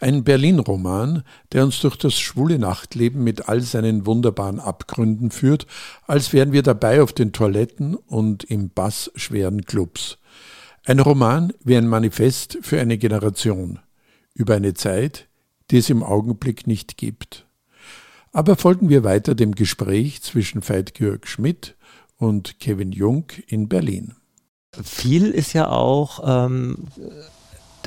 [0.00, 1.22] Ein Berlin-Roman,
[1.52, 5.66] der uns durch das schwule Nachtleben mit all seinen wunderbaren Abgründen führt,
[6.06, 10.18] als wären wir dabei auf den Toiletten und im Bass schweren Clubs.
[10.84, 13.78] Ein Roman wie ein Manifest für eine Generation,
[14.34, 15.28] über eine Zeit,
[15.70, 17.46] die es im Augenblick nicht gibt.
[18.32, 21.76] Aber folgen wir weiter dem Gespräch zwischen Veit-Georg Schmidt
[22.16, 24.14] und Kevin Jung in Berlin.
[24.82, 26.88] Viel ist ja auch, ähm,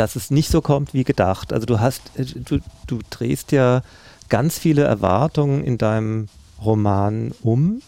[0.01, 1.53] dass es nicht so kommt wie gedacht.
[1.53, 3.83] Also du hast, äh, du, du drehst ja
[4.29, 6.27] ganz viele Erwartungen in deinem
[6.63, 7.83] Roman um.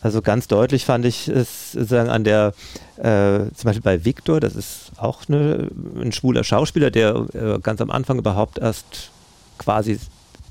[0.00, 2.52] Also ganz deutlich fand ich es sozusagen an der,
[2.98, 5.70] äh, zum Beispiel bei Victor, das ist auch eine,
[6.00, 9.10] ein schwuler Schauspieler, der äh, ganz am Anfang überhaupt erst
[9.58, 9.98] quasi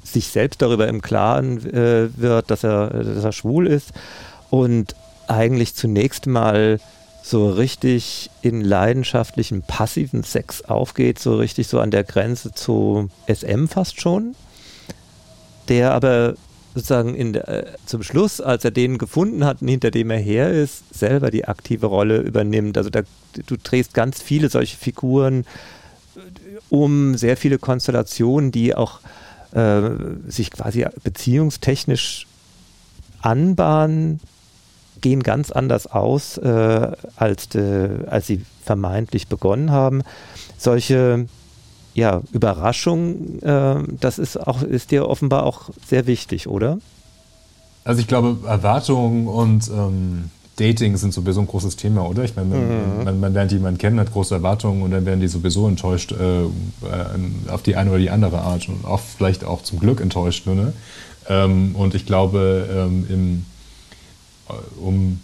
[0.03, 3.93] sich selbst darüber im Klaren äh, wird, dass er, dass er schwul ist
[4.49, 4.95] und
[5.27, 6.81] eigentlich zunächst mal
[7.23, 13.67] so richtig in leidenschaftlichem passiven Sex aufgeht, so richtig so an der Grenze zu SM
[13.67, 14.35] fast schon,
[15.69, 16.35] der aber
[16.75, 20.93] sozusagen in äh, zum Schluss, als er den gefunden hat, hinter dem er her ist,
[20.93, 22.77] selber die aktive Rolle übernimmt.
[22.77, 23.03] Also da,
[23.45, 25.45] du drehst ganz viele solche Figuren
[26.15, 26.19] äh,
[26.69, 28.99] um, sehr viele Konstellationen, die auch
[29.53, 29.81] äh,
[30.27, 32.27] sich quasi beziehungstechnisch
[33.21, 34.19] anbahnen,
[35.03, 40.01] gehen ganz anders aus, äh, als, de, als sie vermeintlich begonnen haben.
[40.57, 41.27] Solche
[41.93, 46.79] ja, Überraschungen, äh, das ist, auch, ist dir offenbar auch sehr wichtig, oder?
[47.83, 52.23] Also ich glaube, Erwartungen und ähm, Dating sind sowieso ein großes Thema, oder?
[52.23, 53.03] Ich meine, mhm.
[53.03, 56.43] man, man, lernt jemanden kennen, hat große Erwartungen und dann werden die sowieso enttäuscht äh,
[56.43, 56.47] äh,
[57.49, 60.47] auf die eine oder die andere Art und oft vielleicht auch zum Glück enttäuscht.
[60.47, 60.73] Ne?
[61.27, 63.45] Ähm, und ich glaube, ähm, im
[64.79, 65.19] um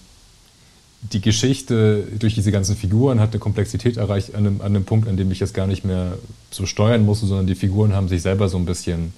[1.01, 5.07] die Geschichte durch diese ganzen Figuren hat eine Komplexität erreicht an einem, an einem Punkt,
[5.07, 6.17] an dem ich es gar nicht mehr
[6.51, 9.13] so steuern musste, sondern die Figuren haben sich selber so ein bisschen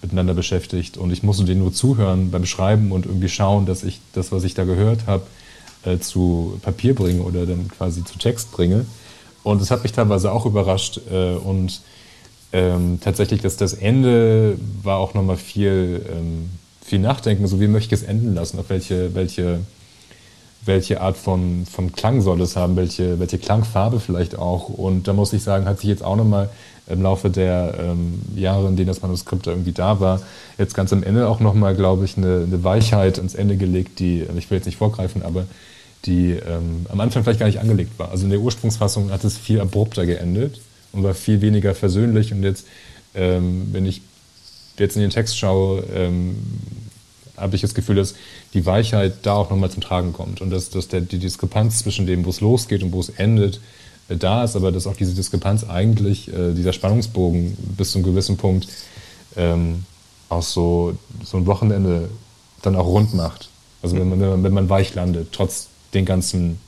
[0.00, 4.00] miteinander beschäftigt und ich musste denen nur zuhören beim Schreiben und irgendwie schauen, dass ich
[4.12, 5.26] das, was ich da gehört habe,
[5.84, 8.86] äh, zu Papier bringe oder dann quasi zu Text bringe.
[9.42, 11.82] Und das hat mich teilweise auch überrascht äh, und
[12.52, 16.50] ähm, tatsächlich, dass das Ende war auch nochmal viel ähm,
[16.88, 19.60] viel nachdenken, so wie möchte ich es enden lassen, auf welche, welche,
[20.64, 24.68] welche Art von, von Klang soll es haben, welche, welche Klangfarbe vielleicht auch.
[24.68, 26.48] Und da muss ich sagen, hat sich jetzt auch nochmal
[26.88, 30.22] im Laufe der ähm, Jahre, in denen das Manuskript irgendwie da war,
[30.56, 34.24] jetzt ganz am Ende auch nochmal, glaube ich, eine, eine Weichheit ans Ende gelegt, die,
[34.36, 35.44] ich will jetzt nicht vorgreifen, aber
[36.04, 38.10] die ähm, am Anfang vielleicht gar nicht angelegt war.
[38.10, 40.60] Also in der Ursprungsfassung hat es viel abrupter geendet
[40.92, 42.32] und war viel weniger versöhnlich.
[42.32, 42.66] Und jetzt,
[43.14, 44.00] ähm, wenn ich
[44.78, 46.36] jetzt in den Text schaue, ähm,
[47.38, 48.14] habe ich das Gefühl, dass
[48.54, 52.06] die Weichheit da auch nochmal zum Tragen kommt und dass, dass der, die Diskrepanz zwischen
[52.06, 53.60] dem, wo es losgeht und wo es endet,
[54.08, 58.06] äh, da ist, aber dass auch diese Diskrepanz eigentlich, äh, dieser Spannungsbogen bis zu einem
[58.06, 58.68] gewissen Punkt
[59.36, 59.84] ähm,
[60.28, 62.08] auch so, so ein Wochenende
[62.62, 63.48] dann auch rund macht.
[63.82, 66.58] Also wenn man, wenn man, wenn man weich landet, trotz den ganzen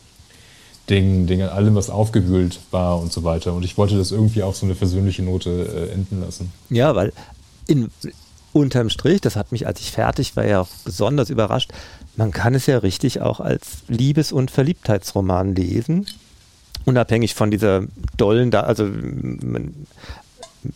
[0.89, 3.55] Dingen, Dingen, allem, was aufgewühlt war und so weiter.
[3.55, 6.53] Und ich wollte das irgendwie auf so eine versöhnliche Note äh, enden lassen.
[6.69, 7.13] Ja, weil
[7.67, 7.91] in,
[8.53, 11.73] unterm Strich, das hat mich, als ich fertig war, ja auch besonders überrascht,
[12.17, 16.07] man kann es ja richtig auch als Liebes- und Verliebtheitsroman lesen.
[16.85, 17.85] Unabhängig von dieser
[18.17, 19.87] dollen, da, also man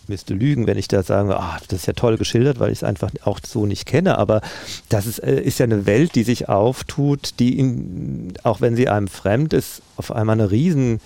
[0.07, 2.85] müsste lügen, wenn ich da sage, ah, das ist ja toll geschildert, weil ich es
[2.85, 4.41] einfach auch so nicht kenne, aber
[4.89, 8.89] das ist, äh, ist ja eine Welt, die sich auftut, die, in, auch wenn sie
[8.89, 11.01] einem fremd ist, auf einmal eine riesen,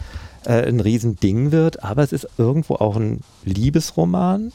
[0.45, 4.53] äh, ein Riesending wird, aber es ist irgendwo auch ein Liebesroman,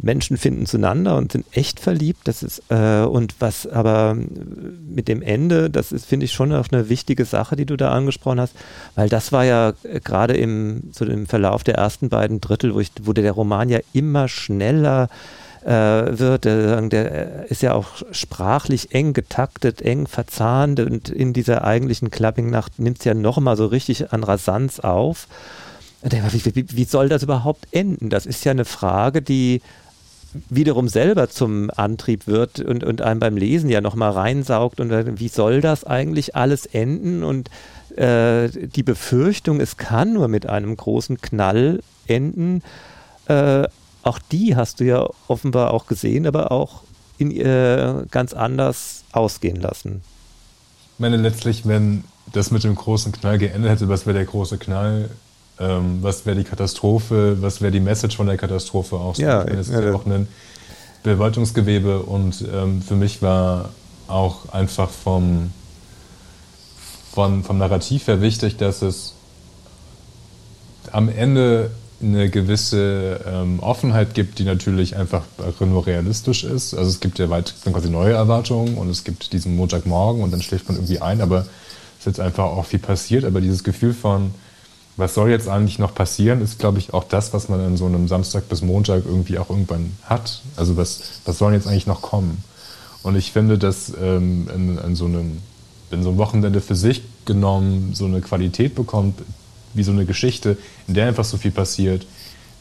[0.00, 2.20] Menschen finden zueinander und sind echt verliebt.
[2.24, 6.68] Das ist, äh, und was aber mit dem Ende, das ist, finde ich, schon auch
[6.70, 8.54] eine wichtige Sache, die du da angesprochen hast,
[8.94, 12.80] weil das war ja äh, gerade im, so im Verlauf der ersten beiden Drittel, wo,
[12.80, 15.08] ich, wo der Roman ja immer schneller
[15.64, 15.70] äh,
[16.18, 16.44] wird.
[16.44, 22.78] Der, der, ist ja auch sprachlich eng getaktet, eng verzahnt und in dieser eigentlichen Clubbing-Nacht
[22.78, 25.28] nimmt es ja nochmal so richtig an Rasanz auf.
[26.02, 28.08] Wie, wie, wie soll das überhaupt enden?
[28.08, 29.62] Das ist ja eine Frage, die
[30.50, 35.28] wiederum selber zum Antrieb wird und, und einem beim Lesen ja nochmal reinsaugt und wie
[35.28, 37.50] soll das eigentlich alles enden und
[37.96, 42.62] äh, die Befürchtung, es kann nur mit einem großen Knall enden,
[43.26, 43.66] äh,
[44.02, 46.82] auch die hast du ja offenbar auch gesehen, aber auch
[47.18, 50.02] in, äh, ganz anders ausgehen lassen.
[50.94, 54.58] Ich meine, letztlich, wenn das mit dem großen Knall geendet hätte, was wäre der große
[54.58, 55.10] Knall?
[55.60, 59.14] Ähm, was wäre die Katastrophe, was wäre die Message von der Katastrophe auch?
[59.14, 59.22] So.
[59.22, 60.28] Ja, es ist ja, ja auch ein
[61.02, 63.70] Bewaltungsgewebe und ähm, für mich war
[64.06, 65.52] auch einfach vom,
[67.12, 69.14] vom, vom Narrativ her wichtig, dass es
[70.92, 75.22] am Ende eine gewisse ähm, Offenheit gibt, die natürlich einfach
[75.60, 76.74] nur realistisch ist.
[76.74, 80.40] Also es gibt ja weit quasi neue Erwartungen und es gibt diesen Montagmorgen und dann
[80.40, 81.46] schläft man irgendwie ein, aber es
[82.00, 83.24] ist jetzt einfach auch viel passiert.
[83.24, 84.32] Aber dieses Gefühl von,
[84.98, 87.86] was soll jetzt eigentlich noch passieren, ist, glaube ich, auch das, was man an so
[87.86, 90.42] einem Samstag bis Montag irgendwie auch irgendwann hat.
[90.56, 92.42] Also was, was soll jetzt eigentlich noch kommen?
[93.04, 95.38] Und ich finde, dass ähm, in, in so einem,
[95.90, 99.20] wenn so ein Wochenende für sich genommen so eine Qualität bekommt,
[99.72, 100.58] wie so eine Geschichte,
[100.88, 102.04] in der einfach so viel passiert,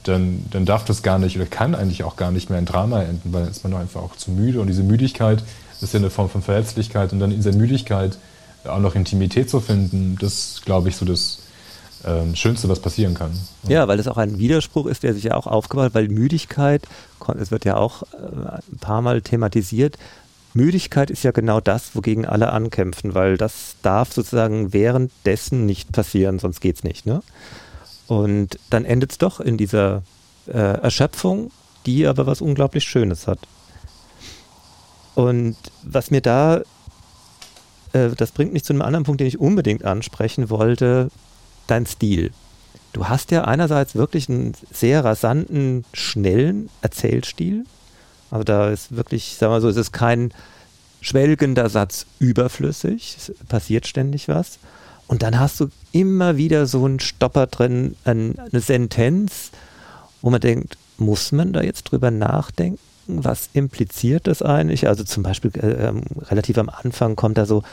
[0.04, 3.02] dann, dann darf das gar nicht oder kann eigentlich auch gar nicht mehr ein Drama
[3.02, 4.62] enden, weil dann ist man doch einfach auch zu müde.
[4.62, 5.44] Und diese Müdigkeit
[5.82, 7.14] ist ja eine Form von Verletzlichkeit.
[7.14, 8.20] Und dann in dieser Müdigkeit
[8.64, 11.40] auch noch Intimität zu finden, das glaube ich, so das
[12.04, 13.32] äh, Schönste, was passieren kann.
[13.68, 16.88] Ja, weil es auch ein Widerspruch ist, der sich ja auch aufgebaut hat, weil Müdigkeit,
[17.40, 19.98] es wird ja auch äh, ein paar Mal thematisiert,
[20.54, 26.40] Müdigkeit ist ja genau das, wogegen alle ankämpfen, weil das darf sozusagen währenddessen nicht passieren,
[26.40, 27.06] sonst geht es nicht.
[27.06, 27.22] Ne?
[28.08, 30.02] Und dann endet es doch in dieser
[30.48, 31.52] äh, Erschöpfung,
[31.86, 33.40] die aber was unglaublich Schönes hat.
[35.14, 36.62] Und was mir da,
[37.94, 41.10] äh, das bringt mich zu einem anderen Punkt, den ich unbedingt ansprechen wollte,
[41.68, 42.32] dein Stil.
[42.94, 47.66] Du hast ja einerseits wirklich einen sehr rasanten, schnellen Erzählstil,
[48.32, 50.32] also da ist wirklich, sagen wir so, es ist kein
[51.02, 54.60] schwelgender Satz überflüssig, es passiert ständig was.
[55.08, 59.52] Und dann hast du immer wieder so einen Stopper drin, eine Sentenz,
[60.22, 62.80] wo man denkt, muss man da jetzt drüber nachdenken?
[63.08, 64.90] Was impliziert das eigentlich?
[64.90, 67.64] Also zum Beispiel äh, ähm, relativ am Anfang kommt da so,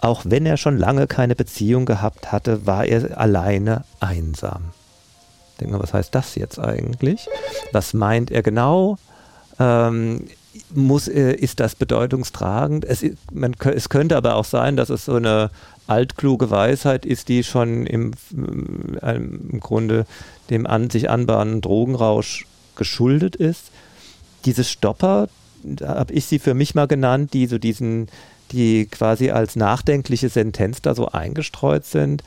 [0.00, 4.70] auch wenn er schon lange keine Beziehung gehabt hatte, war er alleine einsam.
[5.60, 7.28] Denken wir, was heißt das jetzt eigentlich?
[7.72, 8.98] Was meint er genau?
[9.58, 10.24] ähm,
[10.74, 12.84] muss, äh, ist das bedeutungstragend.
[12.84, 15.50] Es, man, es könnte aber auch sein, dass es so eine
[15.86, 18.12] altkluge Weisheit ist, die schon im,
[19.02, 20.06] äh, im Grunde
[20.50, 23.70] dem an sich anbahnenden Drogenrausch geschuldet ist.
[24.44, 25.28] Diese Stopper,
[25.62, 28.08] da habe ich sie für mich mal genannt, die so diesen,
[28.52, 32.22] die quasi als nachdenkliche Sentenz da so eingestreut sind,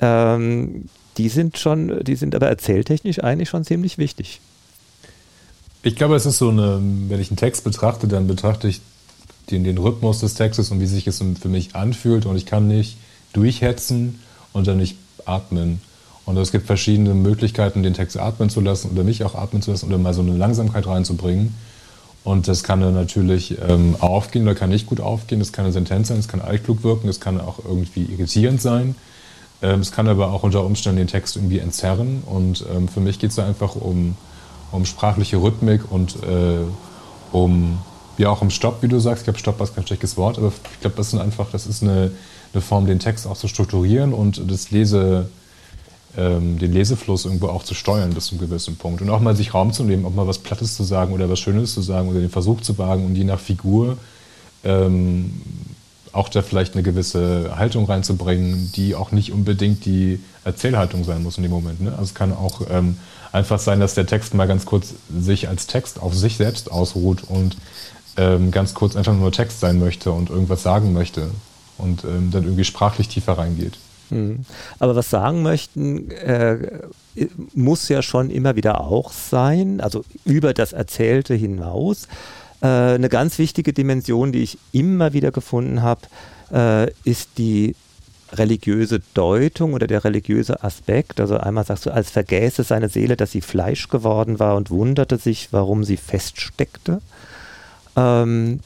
[0.00, 4.40] ähm, die sind schon, die sind aber erzähltechnisch eigentlich schon ziemlich wichtig.
[5.82, 8.80] Ich glaube, es ist so eine, wenn ich einen Text betrachte, dann betrachte ich
[9.50, 12.68] den, den Rhythmus des Textes und wie sich es für mich anfühlt und ich kann
[12.68, 12.96] nicht
[13.32, 14.20] durchhetzen
[14.52, 15.80] und dann nicht atmen.
[16.24, 19.72] Und es gibt verschiedene Möglichkeiten, den Text atmen zu lassen oder mich auch atmen zu
[19.72, 21.54] lassen oder mal so eine Langsamkeit reinzubringen.
[22.24, 25.40] Und das kann dann natürlich ähm, aufgehen oder kann nicht gut aufgehen.
[25.40, 28.94] Das kann eine Sentenz sein, es kann altklug wirken, es kann auch irgendwie irritierend sein.
[29.60, 32.22] Ähm, es kann aber auch unter Umständen den Text irgendwie entzerren.
[32.24, 34.16] Und ähm, für mich geht es da einfach um
[34.72, 36.58] um sprachliche Rhythmik und äh,
[37.30, 37.78] um,
[38.18, 39.22] ja auch um Stopp, wie du sagst.
[39.22, 41.82] Ich glaube, Stopp ist kein schlechtes Wort, aber ich glaube, das sind einfach, das ist
[41.82, 42.10] eine,
[42.52, 45.28] eine Form, den Text auch zu strukturieren und das Lese,
[46.16, 49.00] ähm, den Lesefluss irgendwo auch zu steuern bis zu einem gewissen Punkt.
[49.00, 51.40] Und auch mal sich Raum zu nehmen, auch mal was Plattes zu sagen oder was
[51.40, 53.96] Schönes zu sagen oder den Versuch zu wagen und je nach Figur
[54.64, 55.40] ähm,
[56.12, 61.38] auch da vielleicht eine gewisse Haltung reinzubringen, die auch nicht unbedingt die Erzählhaltung sein muss
[61.38, 61.80] in dem Moment.
[61.80, 61.92] Ne?
[61.92, 62.98] Also es kann auch ähm,
[63.32, 67.22] einfach sein, dass der Text mal ganz kurz sich als Text auf sich selbst ausruht
[67.26, 67.56] und
[68.18, 71.30] ähm, ganz kurz einfach nur Text sein möchte und irgendwas sagen möchte
[71.78, 73.78] und ähm, dann irgendwie sprachlich tiefer reingeht.
[74.12, 74.40] Hm.
[74.78, 76.58] Aber was sagen möchten, äh,
[77.54, 82.08] muss ja schon immer wieder auch sein, also über das Erzählte hinaus.
[82.60, 86.02] Äh, eine ganz wichtige Dimension, die ich immer wieder gefunden habe,
[86.52, 87.74] äh, ist die
[88.32, 91.18] religiöse Deutung oder der religiöse Aspekt.
[91.18, 95.16] Also einmal sagst du, als vergäße seine Seele, dass sie Fleisch geworden war und wunderte
[95.16, 97.00] sich, warum sie feststeckte.
[97.96, 98.60] Ähm,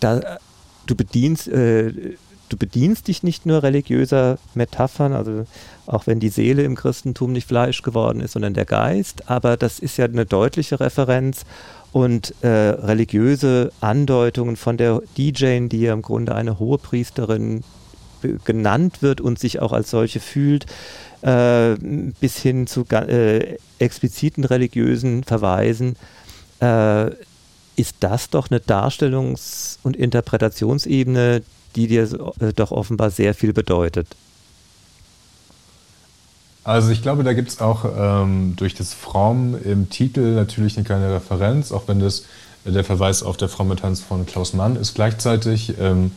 [0.00, 0.38] da,
[0.86, 2.16] du bedienst, äh,
[2.52, 5.46] du bedienst dich nicht nur religiöser Metaphern, also
[5.86, 9.78] auch wenn die Seele im Christentum nicht Fleisch geworden ist, sondern der Geist, aber das
[9.78, 11.44] ist ja eine deutliche Referenz
[11.92, 17.64] und äh, religiöse Andeutungen von der DJ, die ja im Grunde eine hohe Priesterin
[18.44, 20.66] genannt wird und sich auch als solche fühlt,
[21.22, 21.74] äh,
[22.20, 25.96] bis hin zu äh, expliziten religiösen Verweisen,
[26.60, 27.10] äh,
[27.76, 31.42] ist das doch eine Darstellungs- und Interpretationsebene,
[31.76, 32.08] die dir
[32.40, 34.08] äh, doch offenbar sehr viel bedeutet.
[36.64, 40.84] Also ich glaube, da gibt es auch ähm, durch das Fromm im Titel natürlich eine
[40.84, 42.24] kleine Referenz, auch wenn das
[42.64, 44.94] der Verweis auf der fromme Tanz von Klaus Mann ist.
[44.94, 46.12] Gleichzeitig ähm,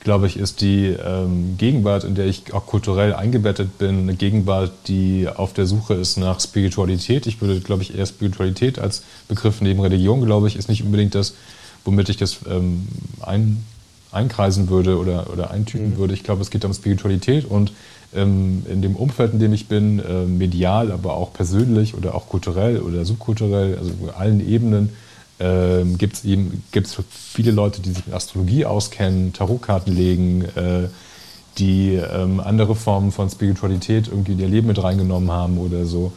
[0.00, 4.72] glaube ich, ist die ähm, Gegenwart, in der ich auch kulturell eingebettet bin, eine Gegenwart,
[4.88, 7.26] die auf der Suche ist nach Spiritualität.
[7.26, 11.14] Ich würde, glaube ich, eher Spiritualität als Begriff neben Religion, glaube ich, ist nicht unbedingt
[11.14, 11.34] das,
[11.84, 12.88] womit ich das ähm,
[13.20, 13.64] ein,
[14.12, 15.96] einkreisen würde oder, oder eintüten mhm.
[15.98, 16.14] würde.
[16.14, 17.72] Ich glaube, es geht um Spiritualität und
[18.14, 22.28] ähm, in dem Umfeld, in dem ich bin, äh, medial, aber auch persönlich oder auch
[22.28, 24.90] kulturell oder subkulturell, also allen Ebenen,
[25.38, 30.88] äh, gibt es eben gibt's viele Leute, die sich mit Astrologie auskennen, Tarotkarten legen, äh,
[31.58, 36.12] die ähm, andere Formen von Spiritualität irgendwie in ihr Leben mit reingenommen haben oder so.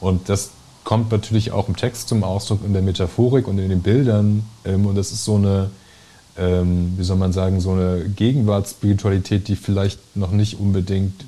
[0.00, 0.50] Und das
[0.84, 4.44] kommt natürlich auch im Text zum Ausdruck, in der Metaphorik und in den Bildern.
[4.64, 5.70] Ähm, und das ist so eine,
[6.38, 11.24] ähm, wie soll man sagen, so eine Gegenwartsspiritualität, die vielleicht noch nicht unbedingt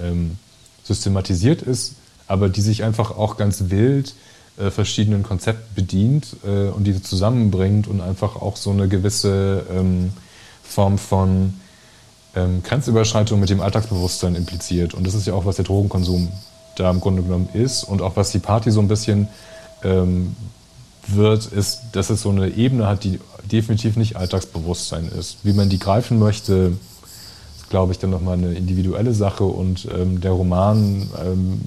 [0.00, 0.36] ähm,
[0.84, 1.94] systematisiert ist,
[2.26, 4.14] aber die sich einfach auch ganz wild
[4.58, 10.12] äh, verschiedenen Konzepten bedient äh, und diese zusammenbringt und einfach auch so eine gewisse ähm,
[10.62, 11.54] Form von
[12.34, 14.94] ähm, Grenzüberschreitung mit dem Alltagsbewusstsein impliziert.
[14.94, 16.28] Und das ist ja auch, was der Drogenkonsum
[16.76, 19.28] da im Grunde genommen ist und auch was die Party so ein bisschen
[19.82, 20.36] ähm,
[21.06, 23.20] wird, ist, dass es so eine Ebene hat, die
[23.50, 25.38] definitiv nicht Alltagsbewusstsein ist.
[25.42, 26.72] Wie man die greifen möchte,
[27.56, 31.60] ist, glaube ich, dann nochmal eine individuelle Sache und ähm, der Roman ähm,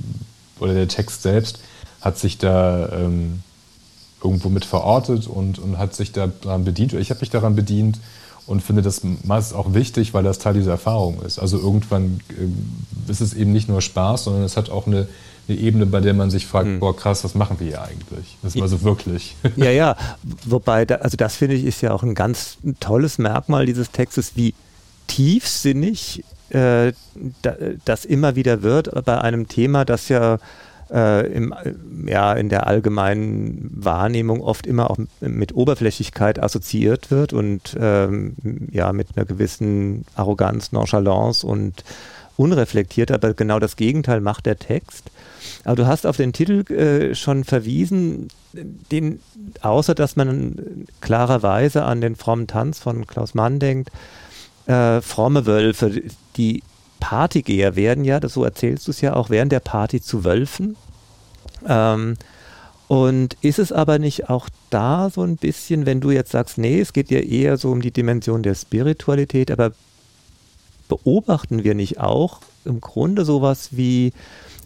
[0.59, 1.59] oder der Text selbst
[2.01, 3.41] hat sich da ähm,
[4.23, 6.93] irgendwo mit verortet und, und hat sich daran bedient.
[6.93, 7.99] Ich habe mich daran bedient
[8.45, 11.39] und finde das meist auch wichtig, weil das Teil dieser Erfahrung ist.
[11.39, 15.07] Also irgendwann äh, ist es eben nicht nur Spaß, sondern es hat auch eine,
[15.47, 16.79] eine Ebene, bei der man sich fragt, hm.
[16.79, 18.37] boah krass, was machen wir hier eigentlich?
[18.41, 19.35] Das ist also wirklich.
[19.55, 19.95] Ja, ja,
[20.45, 24.35] wobei, da, also das finde ich ist ja auch ein ganz tolles Merkmal dieses Textes,
[24.35, 24.53] wie
[25.07, 26.93] tiefsinnig äh,
[27.41, 30.39] da, das immer wieder wird bei einem Thema, das ja
[30.91, 31.53] äh, im,
[32.07, 38.35] ja, in der allgemeinen Wahrnehmung oft immer auch mit Oberflächlichkeit assoziiert wird und ähm,
[38.71, 41.83] ja, mit einer gewissen Arroganz, Nonchalance und
[42.37, 45.11] unreflektiert, aber genau das Gegenteil macht der Text.
[45.63, 49.19] Aber du hast auf den Titel äh, schon verwiesen, den,
[49.61, 53.91] außer dass man klarerweise an den frommen Tanz von Klaus Mann denkt,
[54.65, 56.01] äh, fromme Wölfe,
[56.37, 56.63] die
[56.99, 60.75] Partygeher werden ja, das, so erzählst du es ja auch, während der Party zu Wölfen.
[61.67, 62.15] Ähm,
[62.87, 66.79] und ist es aber nicht auch da so ein bisschen, wenn du jetzt sagst, nee,
[66.79, 69.71] es geht ja eher so um die Dimension der Spiritualität, aber
[70.87, 74.13] beobachten wir nicht auch im Grunde sowas wie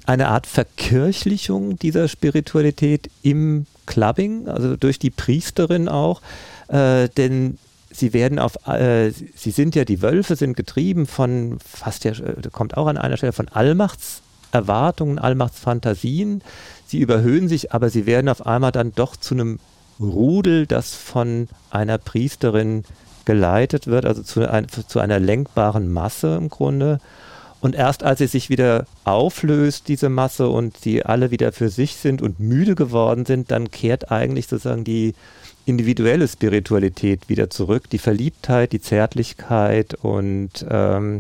[0.06, 6.22] eine Art Verkirchlichung dieser Spiritualität im Clubbing, also durch die Priesterin auch,
[6.70, 7.58] äh, denn
[7.92, 12.36] sie werden auf, äh, sie sind ja, die Wölfe sind getrieben von, fast ja, äh,
[12.52, 16.42] kommt auch an einer Stelle von Allmachtserwartungen, Allmachtsfantasien.
[16.86, 19.60] Sie überhöhen sich, aber sie werden auf einmal dann doch zu einem
[20.00, 22.84] Rudel, das von einer Priesterin
[23.28, 27.00] geleitet wird, also zu, ein, zu einer lenkbaren Masse im Grunde.
[27.60, 31.98] Und erst als sie sich wieder auflöst, diese Masse, und sie alle wieder für sich
[31.98, 35.14] sind und müde geworden sind, dann kehrt eigentlich sozusagen die
[35.66, 41.20] individuelle Spiritualität wieder zurück, die Verliebtheit, die Zärtlichkeit und ähm,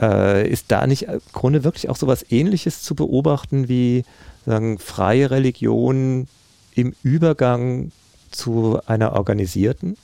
[0.00, 4.04] äh, ist da nicht im Grunde wirklich auch so etwas Ähnliches zu beobachten wie
[4.46, 6.28] sagen, freie Religion
[6.76, 7.90] im Übergang
[8.30, 9.96] zu einer organisierten?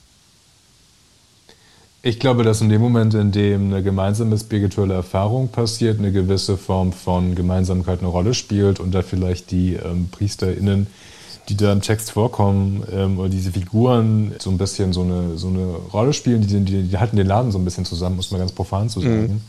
[2.03, 6.57] Ich glaube, dass in dem Moment, in dem eine gemeinsame spirituelle Erfahrung passiert, eine gewisse
[6.57, 10.87] Form von Gemeinsamkeit eine Rolle spielt und da vielleicht die ähm, PriesterInnen
[11.49, 15.47] die da im Text vorkommen, ähm, oder diese Figuren so ein bisschen so eine, so
[15.47, 18.39] eine Rolle spielen, die, die, die halten den Laden so ein bisschen zusammen, muss man
[18.39, 19.41] ganz profan zu sagen.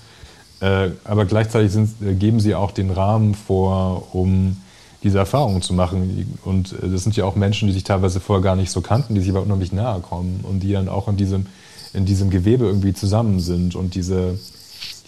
[0.61, 0.67] Mhm.
[0.67, 4.57] Äh, aber gleichzeitig sind, äh, geben sie auch den Rahmen vor, um
[5.03, 6.39] diese Erfahrungen zu machen.
[6.45, 9.15] Und äh, das sind ja auch Menschen, die sich teilweise vorher gar nicht so kannten,
[9.15, 11.47] die sich aber unheimlich nahe kommen und die dann auch in diesem,
[11.95, 13.75] in diesem Gewebe irgendwie zusammen sind.
[13.75, 14.39] Und diese,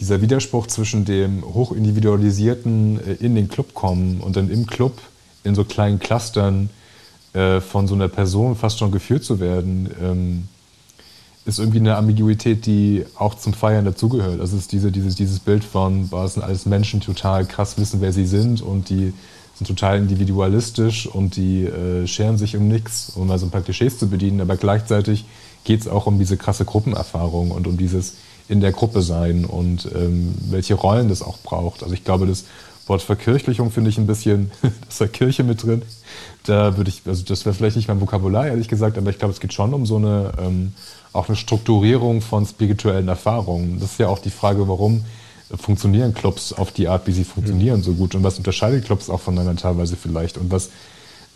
[0.00, 4.98] dieser Widerspruch zwischen dem hochindividualisierten äh, in den Club kommen und dann im Club
[5.44, 6.70] in so kleinen Clustern
[7.32, 10.48] äh, von so einer Person fast schon geführt zu werden, ähm,
[11.46, 14.40] ist irgendwie eine Ambiguität, die auch zum Feiern dazugehört.
[14.40, 17.44] Also es ist diese, dieses, dieses Bild von, boah, es sind alles Menschen, die total
[17.44, 19.12] krass wissen, wer sie sind und die
[19.54, 23.62] sind total individualistisch und die äh, scheren sich um nichts, um mal so ein paar
[23.62, 25.26] Klischees zu bedienen, aber gleichzeitig
[25.64, 28.14] geht es auch um diese krasse Gruppenerfahrung und um dieses
[28.48, 31.82] in der Gruppe sein und ähm, welche Rollen das auch braucht.
[31.82, 32.44] Also ich glaube, das
[32.86, 35.82] Wort Verkirchlichung finde ich ein bisschen, da ist da Kirche mit drin.
[36.44, 39.32] Da würde ich, also das wäre vielleicht nicht mein Vokabular, ehrlich gesagt, aber ich glaube,
[39.32, 40.74] es geht schon um so eine, ähm,
[41.12, 43.80] auch eine Strukturierung von spirituellen Erfahrungen.
[43.80, 45.04] Das ist ja auch die Frage, warum
[45.56, 49.20] funktionieren Clubs auf die Art, wie sie funktionieren, so gut und was unterscheidet Clubs auch
[49.20, 50.70] voneinander teilweise vielleicht und was,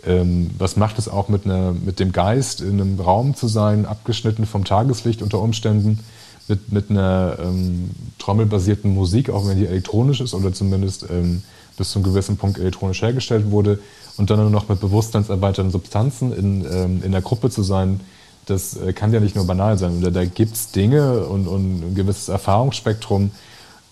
[0.07, 3.87] ähm, was macht es auch mit, einer, mit dem Geist, in einem Raum zu sein,
[3.87, 6.01] abgeschnitten vom Tageslicht unter Umständen,
[6.49, 11.43] mit, mit einer ähm, trommelbasierten Musik, auch wenn die elektronisch ist oder zumindest ähm,
[11.77, 13.79] bis zu einem gewissen Punkt elektronisch hergestellt wurde
[14.17, 18.01] und dann nur noch mit bewusstseinserweiternden Substanzen in, ähm, in der Gruppe zu sein,
[18.47, 20.01] das äh, kann ja nicht nur banal sein.
[20.01, 23.31] Da, da gibt es Dinge und, und, ein gewisses Erfahrungsspektrum,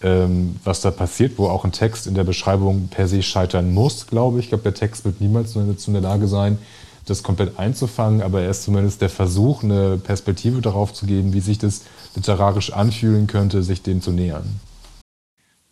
[0.00, 4.38] was da passiert, wo auch ein Text in der Beschreibung per se scheitern muss, glaube
[4.38, 4.46] ich.
[4.46, 6.58] Ich glaube, der Text wird niemals in der Lage sein,
[7.06, 11.40] das komplett einzufangen, aber er ist zumindest der Versuch, eine Perspektive darauf zu geben, wie
[11.40, 11.82] sich das
[12.14, 14.60] literarisch anfühlen könnte, sich dem zu nähern.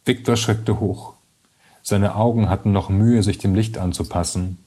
[0.05, 1.15] Victor schreckte hoch.
[1.83, 4.59] Seine Augen hatten noch Mühe, sich dem Licht anzupassen.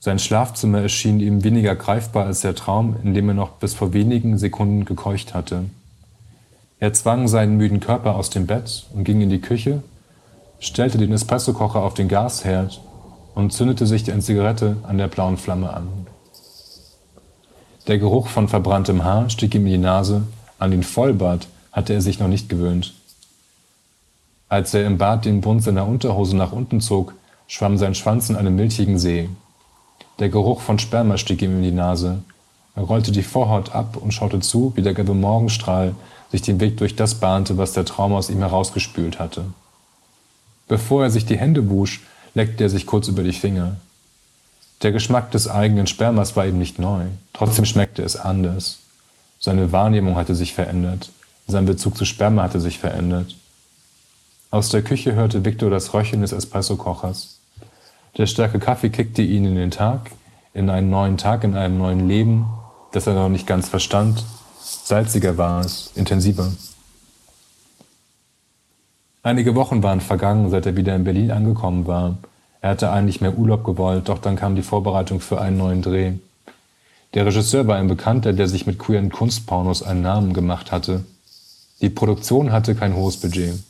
[0.00, 3.92] Sein Schlafzimmer erschien ihm weniger greifbar als der Traum, in dem er noch bis vor
[3.92, 5.64] wenigen Sekunden gekeucht hatte.
[6.80, 9.82] Er zwang seinen müden Körper aus dem Bett und ging in die Küche,
[10.60, 12.80] stellte den Espressokocher auf den Gasherd
[13.34, 15.88] und zündete sich eine Zigarette an der blauen Flamme an.
[17.88, 20.22] Der Geruch von verbranntem Haar stieg ihm in die Nase,
[20.58, 22.94] an den Vollbart hatte er sich noch nicht gewöhnt.
[24.48, 27.14] Als er im Bad den Bund seiner Unterhose nach unten zog,
[27.46, 29.28] schwamm sein Schwanz in einem milchigen See.
[30.18, 32.22] Der Geruch von Sperma stieg ihm in die Nase.
[32.74, 35.94] Er rollte die Vorhaut ab und schaute zu, wie der gelbe Morgenstrahl
[36.30, 39.44] sich den Weg durch das bahnte, was der Traum aus ihm herausgespült hatte.
[40.68, 42.02] Bevor er sich die Hände wusch,
[42.34, 43.76] leckte er sich kurz über die Finger.
[44.82, 48.78] Der Geschmack des eigenen Spermas war ihm nicht neu, trotzdem schmeckte es anders.
[49.40, 51.10] Seine Wahrnehmung hatte sich verändert,
[51.46, 53.34] sein Bezug zu Sperma hatte sich verändert.
[54.50, 57.38] Aus der Küche hörte Victor das Röcheln des Espresso-Kochers.
[58.16, 60.10] Der starke Kaffee kickte ihn in den Tag,
[60.54, 62.46] in einen neuen Tag, in einem neuen Leben,
[62.92, 64.24] das er noch nicht ganz verstand.
[64.88, 66.50] Salziger war es, intensiver.
[69.22, 72.16] Einige Wochen waren vergangen, seit er wieder in Berlin angekommen war.
[72.62, 76.12] Er hatte eigentlich mehr Urlaub gewollt, doch dann kam die Vorbereitung für einen neuen Dreh.
[77.12, 81.04] Der Regisseur war ein Bekannter, der sich mit queeren Kunstpornos einen Namen gemacht hatte.
[81.82, 83.62] Die Produktion hatte kein hohes Budget.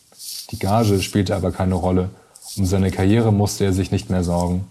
[0.53, 2.11] Die Gage spielte aber keine Rolle
[2.57, 4.67] um seine Karriere musste er sich nicht mehr sorgen.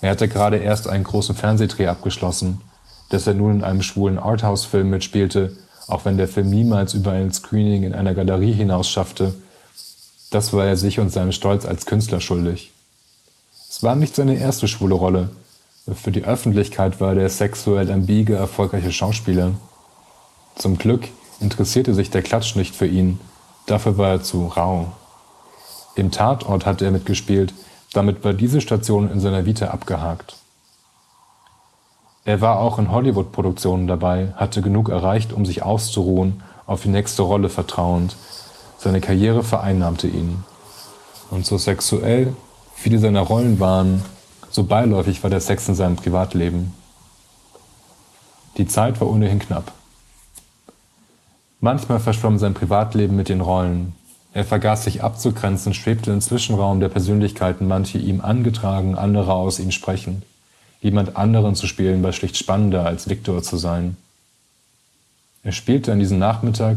[0.00, 2.60] Er hatte gerade erst einen großen Fernsehdreh abgeschlossen,
[3.08, 5.56] dass er nun in einem schwulen Arthouse-Film mitspielte,
[5.88, 9.34] auch wenn der Film niemals über ein Screening in einer Galerie hinaus schaffte.
[10.30, 12.72] Das war er sich und seinem Stolz als Künstler schuldig.
[13.68, 15.30] Es war nicht seine erste schwule Rolle.
[15.94, 19.52] Für die Öffentlichkeit war der sexuell ambige, erfolgreiche Schauspieler.
[20.56, 21.08] Zum Glück
[21.40, 23.20] interessierte sich der Klatsch nicht für ihn.
[23.66, 24.92] Dafür war er zu rau.
[25.94, 27.54] Im Tatort hatte er mitgespielt,
[27.92, 30.36] damit war diese Station in seiner Vita abgehakt.
[32.26, 37.22] Er war auch in Hollywood-Produktionen dabei, hatte genug erreicht, um sich auszuruhen, auf die nächste
[37.22, 38.16] Rolle vertrauend.
[38.78, 40.44] Seine Karriere vereinnahmte ihn.
[41.30, 42.34] Und so sexuell
[42.74, 44.02] viele seiner Rollen waren,
[44.50, 46.74] so beiläufig war der Sex in seinem Privatleben.
[48.56, 49.72] Die Zeit war ohnehin knapp.
[51.60, 53.94] Manchmal verschwamm sein Privatleben mit den Rollen,
[54.36, 59.70] er vergaß sich abzugrenzen, schwebte im Zwischenraum der Persönlichkeiten, manche ihm angetragen, andere aus ihm
[59.70, 60.22] sprechen.
[60.86, 63.96] Jemand anderen zu spielen war schlicht spannender, als Viktor zu sein.
[65.42, 66.76] Er spielte an diesem Nachmittag,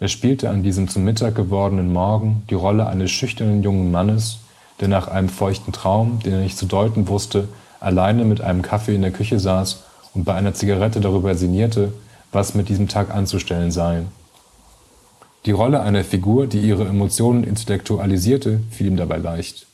[0.00, 4.38] er spielte an diesem zum Mittag gewordenen Morgen die Rolle eines schüchternen jungen Mannes,
[4.80, 7.46] der nach einem feuchten Traum, den er nicht zu deuten wusste,
[7.80, 9.82] alleine mit einem Kaffee in der Küche saß
[10.14, 11.92] und bei einer Zigarette darüber sinnierte,
[12.32, 14.04] was mit diesem Tag anzustellen sei.
[15.44, 19.66] Die Rolle einer Figur, die ihre Emotionen intellektualisierte, fiel ihm dabei leicht.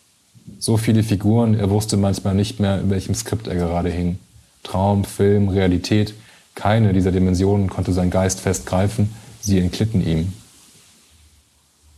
[0.59, 4.19] So viele Figuren, er wusste manchmal nicht mehr, in welchem Skript er gerade hing.
[4.63, 6.15] Traum, Film, Realität,
[6.55, 10.33] keine dieser Dimensionen konnte sein Geist festgreifen, sie entglitten ihm.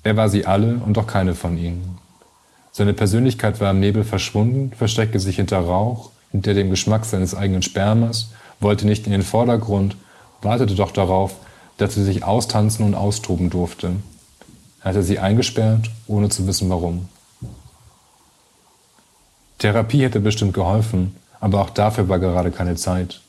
[0.04, 1.98] Er war sie alle und doch keine von ihnen.
[2.70, 7.62] Seine Persönlichkeit war im Nebel verschwunden, versteckte sich hinter Rauch, hinter dem Geschmack seines eigenen
[7.62, 8.30] Spermas,
[8.60, 9.96] wollte nicht in den Vordergrund,
[10.40, 11.36] wartete doch darauf,
[11.76, 13.92] dass sie sich austanzen und austoben durfte.
[14.80, 17.08] Er hatte sie eingesperrt, ohne zu wissen warum.
[19.62, 23.20] Therapie hätte bestimmt geholfen, aber auch dafür war gerade keine Zeit.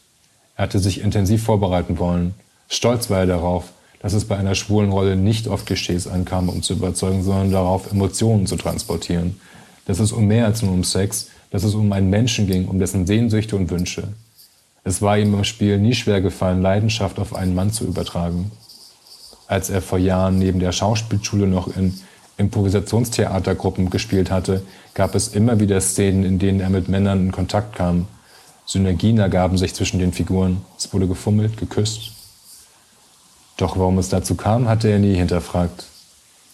[0.55, 2.33] Er hatte sich intensiv vorbereiten wollen.
[2.67, 3.65] Stolz war er darauf,
[3.99, 7.91] dass es bei einer schwulen Rolle nicht auf Klischees ankam, um zu überzeugen, sondern darauf,
[7.91, 9.39] Emotionen zu transportieren.
[9.85, 12.79] Dass es um mehr als nur um Sex, dass es um einen Menschen ging, um
[12.79, 14.07] dessen Sehnsüchte und Wünsche.
[14.83, 18.49] Es war ihm im Spiel nie schwer gefallen, Leidenschaft auf einen Mann zu übertragen.
[19.45, 21.93] Als er vor Jahren neben der Schauspielschule noch in
[22.37, 24.63] Improvisationstheatergruppen gespielt hatte,
[24.93, 28.07] gab es immer wieder Szenen, in denen er mit Männern in Kontakt kam.
[28.65, 30.61] Synergien ergaben sich zwischen den Figuren.
[30.77, 32.11] Es wurde gefummelt, geküsst.
[33.57, 35.85] Doch warum es dazu kam, hatte er nie hinterfragt.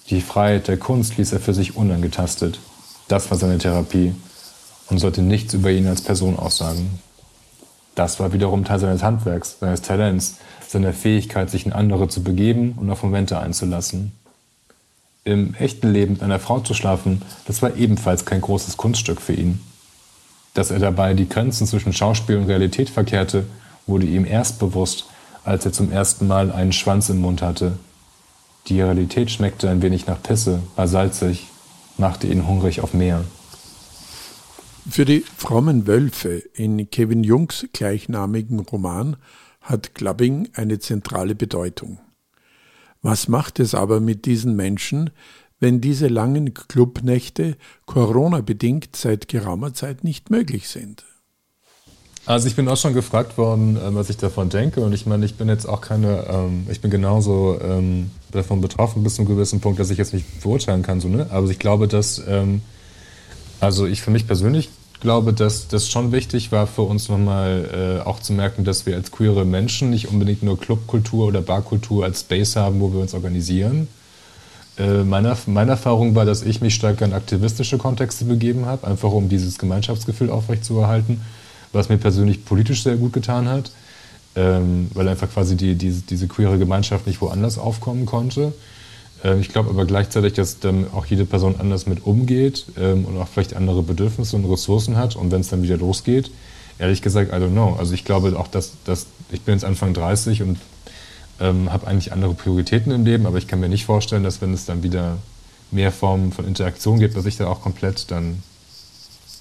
[0.09, 2.59] Die Freiheit der Kunst ließ er für sich unangetastet.
[3.07, 4.13] Das war seine Therapie
[4.89, 6.99] und sollte nichts über ihn als Person aussagen.
[7.95, 12.73] Das war wiederum Teil seines Handwerks, seines Talents, seiner Fähigkeit, sich in andere zu begeben
[12.77, 14.13] und auf Momente einzulassen.
[15.23, 19.33] Im echten Leben mit einer Frau zu schlafen, das war ebenfalls kein großes Kunststück für
[19.33, 19.59] ihn.
[20.53, 23.45] Dass er dabei die Grenzen zwischen Schauspiel und Realität verkehrte,
[23.85, 25.05] wurde ihm erst bewusst,
[25.43, 27.73] als er zum ersten Mal einen Schwanz im Mund hatte.
[28.67, 31.47] Die Realität schmeckte ein wenig nach Pisse, war salzig,
[31.97, 33.23] machte ihn hungrig auf mehr.
[34.89, 39.17] Für die frommen Wölfe in Kevin Jungs gleichnamigen Roman
[39.61, 41.99] hat Clubbing eine zentrale Bedeutung.
[43.01, 45.11] Was macht es aber mit diesen Menschen,
[45.59, 51.05] wenn diese langen Clubnächte Corona-bedingt seit geraumer Zeit nicht möglich sind?
[52.25, 54.81] Also ich bin auch schon gefragt worden, äh, was ich davon denke.
[54.81, 59.03] Und ich meine, ich bin jetzt auch keine, ähm, ich bin genauso ähm, davon betroffen
[59.03, 61.01] bis zu einem gewissen Punkt, dass ich jetzt nicht beurteilen kann.
[61.01, 61.27] So, ne?
[61.31, 62.61] Aber ich glaube, dass, ähm,
[63.59, 64.69] also ich für mich persönlich
[64.99, 68.95] glaube, dass das schon wichtig war für uns nochmal äh, auch zu merken, dass wir
[68.95, 73.13] als queere Menschen nicht unbedingt nur Clubkultur oder Barkultur als Space haben, wo wir uns
[73.13, 73.87] organisieren.
[74.77, 79.11] Äh, meine, meine Erfahrung war, dass ich mich stärker in aktivistische Kontexte begeben habe, einfach
[79.11, 81.21] um dieses Gemeinschaftsgefühl aufrechtzuerhalten,
[81.73, 83.71] was mir persönlich politisch sehr gut getan hat,
[84.35, 88.53] ähm, weil einfach quasi die, die, diese queere Gemeinschaft nicht woanders aufkommen konnte.
[89.23, 93.17] Ähm, ich glaube aber gleichzeitig, dass dann auch jede Person anders mit umgeht ähm, und
[93.17, 95.15] auch vielleicht andere Bedürfnisse und Ressourcen hat.
[95.15, 96.31] Und wenn es dann wieder losgeht,
[96.77, 97.75] ehrlich gesagt, I don't know.
[97.77, 100.57] Also ich glaube auch, dass, dass ich bin jetzt Anfang 30 und
[101.39, 104.53] ähm, habe eigentlich andere Prioritäten im Leben, aber ich kann mir nicht vorstellen, dass wenn
[104.53, 105.17] es dann wieder
[105.71, 108.43] mehr Formen von Interaktion gibt, dass ich da auch komplett dann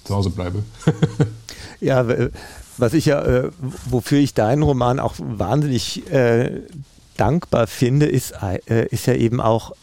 [0.03, 0.63] zu Hause bleibe.
[1.81, 2.05] ja,
[2.77, 3.51] was ich ja, äh,
[3.89, 6.61] wofür ich deinen Roman auch wahnsinnig äh,
[7.19, 9.73] dankbar finde, ist, äh, ist ja eben auch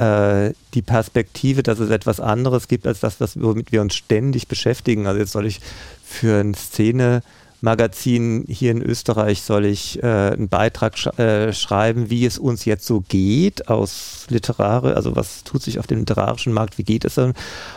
[0.00, 4.48] äh, die Perspektive, dass es etwas anderes gibt als das, was, womit wir uns ständig
[4.48, 5.06] beschäftigen.
[5.06, 5.60] Also jetzt soll ich
[6.02, 12.24] für ein Szene-Magazin hier in Österreich soll ich äh, einen Beitrag sch äh, schreiben, wie
[12.24, 16.78] es uns jetzt so geht aus Literare, also was tut sich auf dem literarischen Markt,
[16.78, 17.34] wie geht es dann?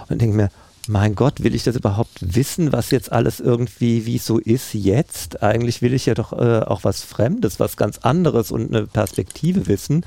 [0.08, 0.50] Und denke mir,
[0.88, 4.74] mein Gott, will ich das überhaupt wissen, was jetzt alles irgendwie, wie es so ist
[4.74, 5.42] jetzt?
[5.42, 9.68] Eigentlich will ich ja doch äh, auch was Fremdes, was ganz anderes und eine Perspektive
[9.68, 10.06] wissen.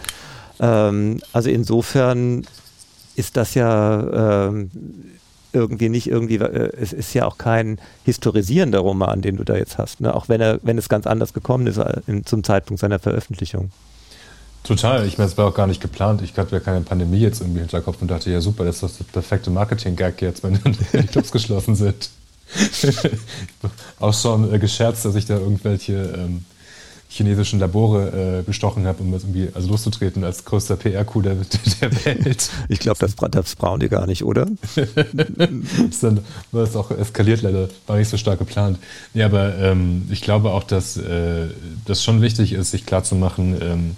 [0.60, 2.46] Ähm, also insofern
[3.14, 4.70] ist das ja ähm,
[5.52, 9.78] irgendwie nicht irgendwie, äh, es ist ja auch kein historisierender Roman, den du da jetzt
[9.78, 10.14] hast, ne?
[10.14, 13.70] auch wenn er, wenn es ganz anders gekommen ist äh, zum Zeitpunkt seiner Veröffentlichung.
[14.66, 15.06] Total.
[15.06, 16.22] Ich meine, es war auch gar nicht geplant.
[16.22, 19.00] Ich hatte ja keine Pandemie jetzt irgendwie im Hinterkopf und dachte, ja super, das ist
[19.00, 20.54] das perfekte Marketing-Gag jetzt, wenn
[20.92, 22.10] die Clubs geschlossen sind.
[24.00, 26.44] auch schon äh, gescherzt, dass ich da irgendwelche ähm,
[27.08, 31.36] chinesischen Labore äh, bestochen habe, um das irgendwie also loszutreten als größter PR-Coup der,
[31.80, 32.50] der, Welt.
[32.68, 34.48] Ich glaube, das, das brauchen die gar nicht, oder?
[34.76, 38.78] ist dann war das auch eskaliert leider, war nicht so stark geplant.
[39.14, 41.48] Ja, aber ähm, ich glaube auch, dass äh,
[41.84, 43.96] das schon wichtig ist, sich klarzumachen, ähm,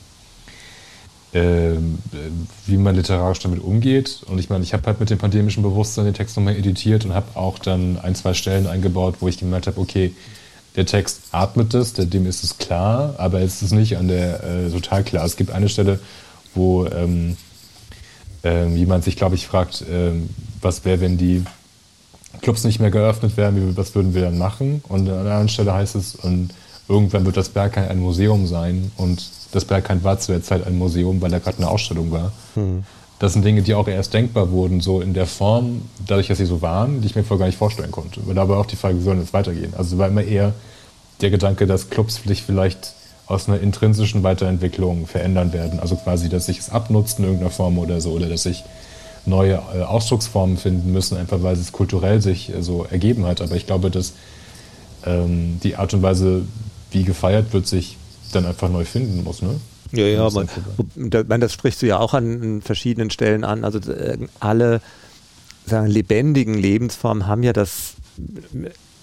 [1.32, 4.22] wie man literarisch damit umgeht.
[4.28, 7.12] Und ich meine, ich habe halt mit dem pandemischen Bewusstsein den Text nochmal editiert und
[7.14, 10.14] habe auch dann ein, zwei Stellen eingebaut, wo ich gemerkt habe, okay,
[10.76, 14.70] der Text atmet es, dem ist es klar, aber es ist nicht an der äh,
[14.70, 15.24] total klar.
[15.24, 15.98] Es gibt eine Stelle,
[16.54, 17.36] wo ähm,
[18.44, 20.12] äh, jemand sich, glaube ich, fragt, äh,
[20.62, 21.44] was wäre, wenn die
[22.42, 24.82] Clubs nicht mehr geöffnet wären, was würden wir dann machen?
[24.88, 26.50] Und an einer anderen Stelle heißt es, und
[26.88, 29.20] irgendwann wird das Berg ein Museum sein und
[29.52, 32.32] das Bergheim war zu der Zeit ein Museum, weil da gerade eine Ausstellung war.
[32.54, 32.84] Mhm.
[33.18, 36.46] Das sind Dinge, die auch erst denkbar wurden, so in der Form, dadurch, dass sie
[36.46, 38.20] so waren, die ich mir vorher gar nicht vorstellen konnte.
[38.20, 39.74] Und dabei auch die Frage, wie soll das weitergehen?
[39.76, 40.52] Also war immer eher
[41.20, 42.94] der Gedanke, dass Clubs sich vielleicht
[43.26, 45.80] aus einer intrinsischen Weiterentwicklung verändern werden.
[45.80, 48.64] Also quasi, dass sich es abnutzt in irgendeiner Form oder so, oder dass sich
[49.26, 53.42] neue äh, Ausdrucksformen finden müssen, einfach weil es kulturell sich äh, so ergeben hat.
[53.42, 54.14] Aber ich glaube, dass
[55.04, 56.42] ähm, die Art und Weise,
[56.90, 57.97] wie gefeiert wird, sich
[58.32, 59.60] dann einfach neu finden muss, ne?
[59.92, 60.46] Ja, ja, aber
[60.96, 63.64] das, das sprichst du ja auch an verschiedenen Stellen an.
[63.64, 64.82] Also äh, alle
[65.64, 67.94] sagen, lebendigen Lebensformen haben ja das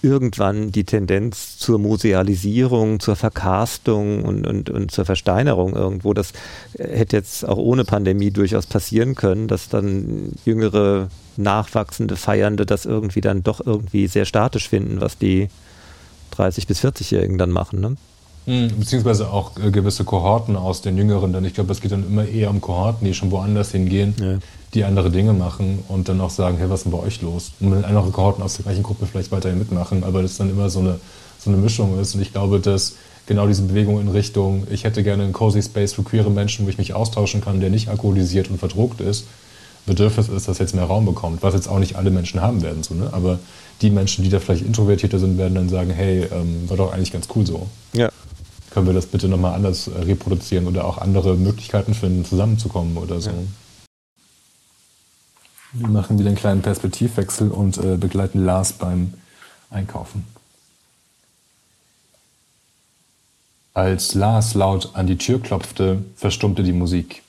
[0.05, 6.13] irgendwann die Tendenz zur Musealisierung, zur Verkarstung und, und, und zur Versteinerung irgendwo.
[6.13, 6.31] Das
[6.77, 13.21] hätte jetzt auch ohne Pandemie durchaus passieren können, dass dann jüngere, nachwachsende Feiernde das irgendwie
[13.21, 15.49] dann doch irgendwie sehr statisch finden, was die
[16.37, 17.81] 30- bis 40-Jährigen dann machen.
[17.81, 17.97] Ne?
[18.45, 21.33] Hm, beziehungsweise auch äh, gewisse Kohorten aus den Jüngeren.
[21.33, 24.37] Denn ich glaube, es geht dann immer eher um Kohorten, die schon woanders hingehen, ja.
[24.73, 27.51] die andere Dinge machen und dann auch sagen, hey, was ist denn bei euch los?
[27.59, 30.69] Und wenn andere Kohorten aus der gleichen Gruppe vielleicht weiterhin mitmachen, aber das dann immer
[30.69, 30.99] so eine,
[31.39, 32.13] so eine Mischung ist.
[32.13, 35.93] Und ich glaube, dass genau diese Bewegung in Richtung, ich hätte gerne einen cozy Space
[35.93, 39.25] für queere Menschen, wo ich mich austauschen kann, der nicht alkoholisiert und verdruckt ist,
[39.87, 42.81] Bedürfnis ist, dass jetzt mehr Raum bekommt, was jetzt auch nicht alle Menschen haben werden.
[42.83, 43.09] So, ne?
[43.11, 43.39] Aber
[43.81, 47.11] die Menschen, die da vielleicht introvertierter sind, werden dann sagen, hey, ähm, war doch eigentlich
[47.11, 47.67] ganz cool so.
[47.93, 48.09] Ja
[48.75, 53.21] können wir das bitte nochmal anders äh, reproduzieren oder auch andere Möglichkeiten finden, zusammenzukommen oder
[53.21, 53.29] so.
[53.29, 53.37] Ja.
[55.71, 59.13] Wir machen wieder einen kleinen Perspektivwechsel und äh, begleiten Lars beim
[59.69, 60.27] Einkaufen.
[63.73, 67.23] Als Lars laut an die Tür klopfte, verstummte die Musik.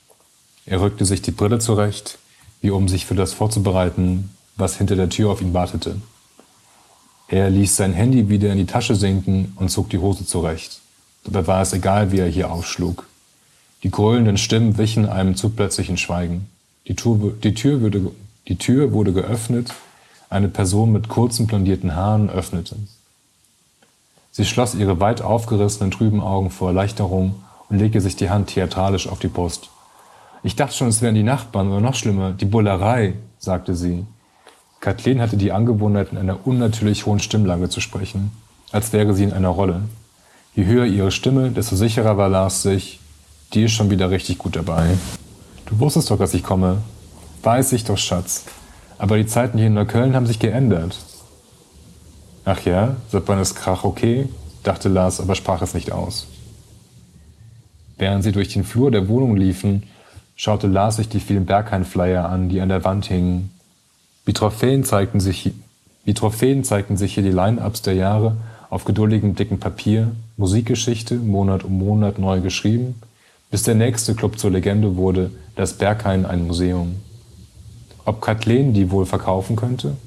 [0.65, 2.17] Er rückte sich die Brille zurecht,
[2.59, 6.01] wie um sich für das vorzubereiten, was hinter der Tür auf ihn wartete.
[7.29, 10.81] Er ließ sein Handy wieder in die Tasche sinken und zog die Hose zurecht.
[11.27, 13.05] Dabei war es egal, wie er hier aufschlug.
[13.83, 16.49] Die gröhlenden Stimmen wichen einem zu plötzlichen Schweigen.
[16.87, 18.11] Die Tür, die, Tür wurde,
[18.47, 19.73] die Tür wurde geöffnet,
[20.29, 22.77] eine Person mit kurzen blondierten Haaren öffnete.
[24.31, 27.35] Sie schloss ihre weit aufgerissenen trüben Augen vor Erleichterung
[27.69, 29.69] und legte sich die Hand theatralisch auf die Brust.
[30.43, 34.05] Ich dachte schon, es wären die Nachbarn oder noch schlimmer, die Bullerei, sagte sie.
[34.79, 38.31] Kathleen hatte die Angewohnheit, in einer unnatürlich hohen Stimmlage zu sprechen,
[38.71, 39.81] als wäre sie in einer Rolle.
[40.57, 42.99] Je höher ihre Stimme, desto sicherer war Lars sich,
[43.53, 44.97] die ist schon wieder richtig gut dabei.
[45.67, 46.81] Du wusstest doch, dass ich komme.
[47.43, 48.45] Weiß ich doch, Schatz.
[48.97, 50.97] Aber die Zeiten hier in Neukölln haben sich geändert.
[52.43, 54.29] Ach ja, seit wann ist Krach okay?
[54.63, 56.25] dachte Lars, aber sprach es nicht aus.
[57.99, 59.83] Während sie durch den Flur der Wohnung liefen,
[60.35, 63.51] schaute Lars sich die vielen Berghain-Flyer an, die an der Wand hingen.
[64.25, 65.51] Wie Trophäen zeigten sich,
[66.03, 68.37] wie Trophäen zeigten sich hier die Line-Ups der Jahre
[68.71, 72.95] auf geduldigem dicken Papier, Musikgeschichte, Monat um Monat neu geschrieben,
[73.49, 76.97] bis der nächste Club zur Legende wurde, das Berghain ein Museum.
[78.05, 79.97] Ob Kathleen die wohl verkaufen könnte?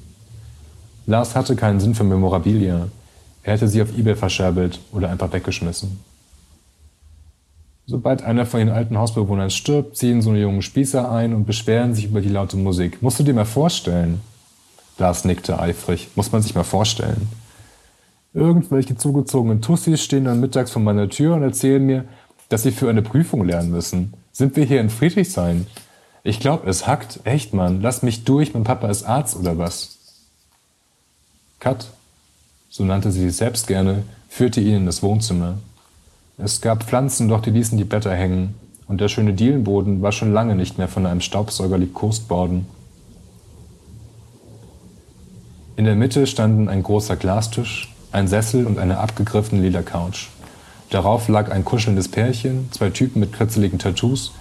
[1.06, 2.88] Lars hatte keinen Sinn für Memorabilia.
[3.42, 5.98] Er hätte sie auf Ebay verscherbelt oder einfach weggeschmissen.
[7.86, 11.92] Sobald einer von den alten Hausbewohnern stirbt, ziehen so eine jungen Spießer ein und beschweren
[11.92, 13.02] sich über die laute Musik.
[13.02, 14.20] Musst du dir mal vorstellen?
[14.98, 16.08] Lars nickte eifrig.
[16.14, 17.28] Muss man sich mal vorstellen.
[18.32, 22.04] Irgendwelche zugezogenen Tussis stehen dann mittags vor meiner Tür und erzählen mir,
[22.48, 24.14] dass sie für eine Prüfung lernen müssen.
[24.32, 25.66] Sind wir hier in Friedrichshain?
[26.22, 27.20] Ich glaube, es hackt.
[27.24, 27.80] Echt, Mann.
[27.80, 28.54] Lass mich durch.
[28.54, 29.98] Mein Papa ist Arzt oder was?
[31.60, 31.90] Kat,
[32.70, 35.58] so nannte sie sich selbst gerne, führte ihn in das Wohnzimmer.
[36.38, 38.54] Es gab Pflanzen, doch die ließen die Blätter hängen,
[38.86, 42.66] und der schöne Dielenboden war schon lange nicht mehr von einem Staubsauger liebkost worden.
[45.76, 50.28] In der Mitte standen ein großer Glastisch, ein Sessel und eine abgegriffene Ledercouch.
[50.90, 54.32] Darauf lag ein kuschelndes Pärchen, zwei Typen mit kritzeligen Tattoos,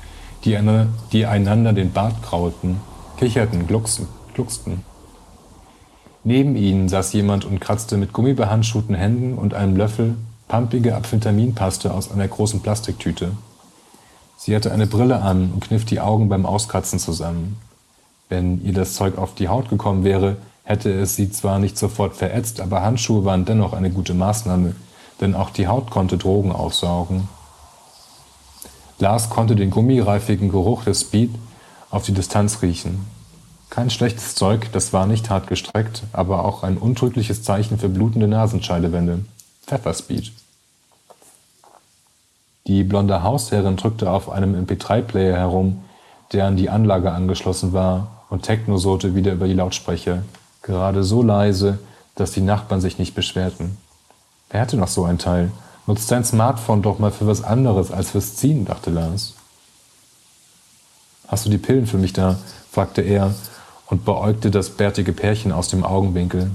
[0.46, 2.80] die, eine, die einander den Bart kraulten,
[3.18, 4.84] kicherten, glucksten, glucksten.
[6.24, 10.16] Neben ihnen saß jemand und kratzte mit gummibehandschuhten Händen und einem Löffel
[10.48, 13.32] pumpige Apfetaminpaste aus einer großen Plastiktüte.
[14.38, 17.58] Sie hatte eine Brille an und kniff die Augen beim Auskratzen zusammen.
[18.30, 20.38] Wenn ihr das Zeug auf die Haut gekommen wäre,
[20.70, 24.76] hätte es sie zwar nicht sofort verätzt, aber Handschuhe waren dennoch eine gute Maßnahme,
[25.20, 27.28] denn auch die Haut konnte Drogen aufsaugen.
[29.00, 31.32] Lars konnte den gummireifigen Geruch des Speed
[31.90, 33.08] auf die Distanz riechen.
[33.72, 38.28] Kein schlechtes Zeug, das war nicht hart gestreckt, aber auch ein untrügliches Zeichen für blutende
[38.28, 39.26] Nasenscheidewände.
[39.66, 40.32] Pfefferspeed.
[42.68, 45.84] Die blonde Hausherrin drückte auf einem MP3-Player herum,
[46.32, 50.22] der an die Anlage angeschlossen war, und Techno surrte wieder über die Lautsprecher,
[50.62, 51.80] gerade so leise,
[52.16, 53.78] dass die Nachbarn sich nicht beschwerten.
[54.50, 55.52] Wer hatte noch so ein Teil?
[55.88, 59.34] Nutzt dein Smartphone doch mal für was anderes als fürs Ziehen, dachte Lars.
[61.28, 62.38] Hast du die Pillen für mich da?
[62.72, 63.34] fragte er
[63.88, 66.52] und beäugte das bärtige Pärchen aus dem Augenwinkel.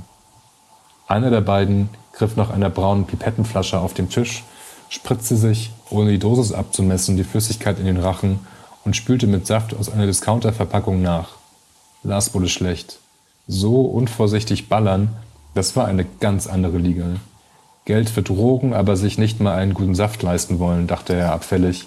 [1.07, 4.45] Einer der beiden griff nach einer braunen Pipettenflasche auf dem Tisch,
[4.89, 8.41] spritzte sich, ohne die Dosis abzumessen, die Flüssigkeit in den Rachen
[8.85, 11.31] und spülte mit Saft aus einer Discounter-Verpackung nach.
[12.03, 13.01] Lars wurde schlecht.
[13.47, 15.16] So unvorsichtig ballern,
[15.55, 17.16] das war eine ganz andere Liga.
[17.84, 21.86] Geld für Drogen, aber sich nicht mal einen guten Saft leisten wollen, dachte er abfällig.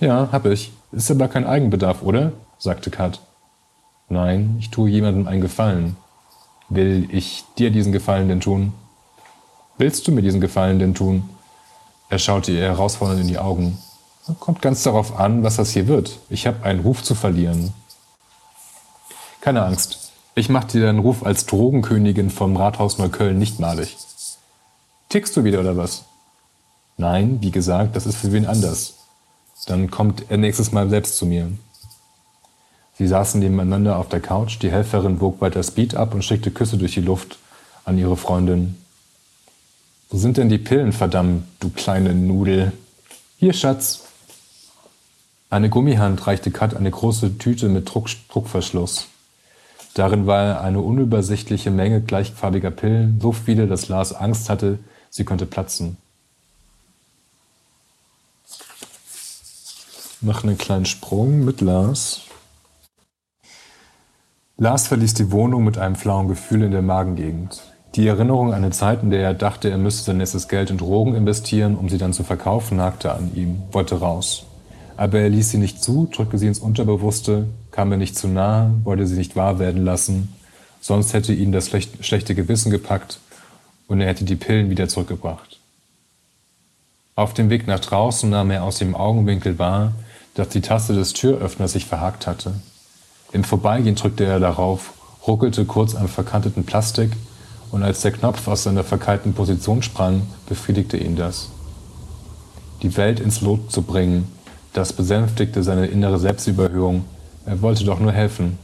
[0.00, 0.72] Ja, hab ich.
[0.92, 2.32] Ist aber kein Eigenbedarf, oder?
[2.58, 3.20] sagte Kat.
[4.08, 5.96] Nein, ich tue jemandem einen Gefallen.
[6.68, 8.72] Will ich dir diesen Gefallen denn tun?
[9.76, 11.28] Willst du mir diesen Gefallen denn tun?
[12.08, 13.78] Er schaute ihr herausfordernd in die Augen.
[14.40, 16.18] Kommt ganz darauf an, was das hier wird.
[16.30, 17.72] Ich habe einen Ruf zu verlieren.
[19.40, 20.07] Keine Angst.
[20.38, 23.96] Ich mache dir deinen Ruf als Drogenkönigin vom Rathaus Neukölln nicht malig.
[25.08, 26.04] Tickst du wieder oder was?
[26.96, 28.94] Nein, wie gesagt, das ist für wen anders.
[29.66, 31.50] Dann kommt er nächstes Mal selbst zu mir.
[32.96, 36.78] Sie saßen nebeneinander auf der Couch, die Helferin wog weiter Speed ab und schickte Küsse
[36.78, 37.38] durch die Luft
[37.84, 38.76] an ihre Freundin.
[40.08, 42.72] Wo sind denn die Pillen, verdammt, du kleine Nudel?
[43.38, 44.04] Hier, Schatz.
[45.50, 49.08] Eine Gummihand reichte Kat eine große Tüte mit Druck, Druckverschluss.
[49.98, 54.78] Darin war eine unübersichtliche Menge gleichfarbiger Pillen, so viele, dass Lars Angst hatte,
[55.10, 55.96] sie könnte platzen.
[60.20, 62.20] Mach einen kleinen Sprung mit Lars.
[64.56, 67.60] Lars verließ die Wohnung mit einem flauen Gefühl in der Magengegend.
[67.96, 70.78] Die Erinnerung an eine Zeit, in der er dachte, er müsste sein nächstes Geld in
[70.78, 74.46] Drogen investieren, um sie dann zu verkaufen, nagte an ihm, wollte raus.
[74.96, 78.74] Aber er ließ sie nicht zu, drückte sie ins Unterbewusste, kam ihr nicht zu nahe,
[78.82, 80.34] wollte sie nicht wahr werden lassen,
[80.80, 81.70] sonst hätte ihn das
[82.00, 83.20] schlechte Gewissen gepackt
[83.86, 85.60] und er hätte die Pillen wieder zurückgebracht.
[87.14, 89.92] Auf dem Weg nach draußen nahm er aus dem Augenwinkel wahr,
[90.34, 92.54] dass die Taste des Türöffners sich verhakt hatte.
[93.30, 97.12] Im Vorbeigehen drückte er darauf, ruckelte kurz am verkanteten Plastik
[97.70, 101.50] und als der Knopf aus seiner verkeilten Position sprang, befriedigte ihn das.
[102.82, 104.26] Die Welt ins Lot zu bringen,
[104.72, 107.04] das besänftigte seine innere Selbstüberhöhung.
[107.48, 108.58] Er wollte doch nur helfen.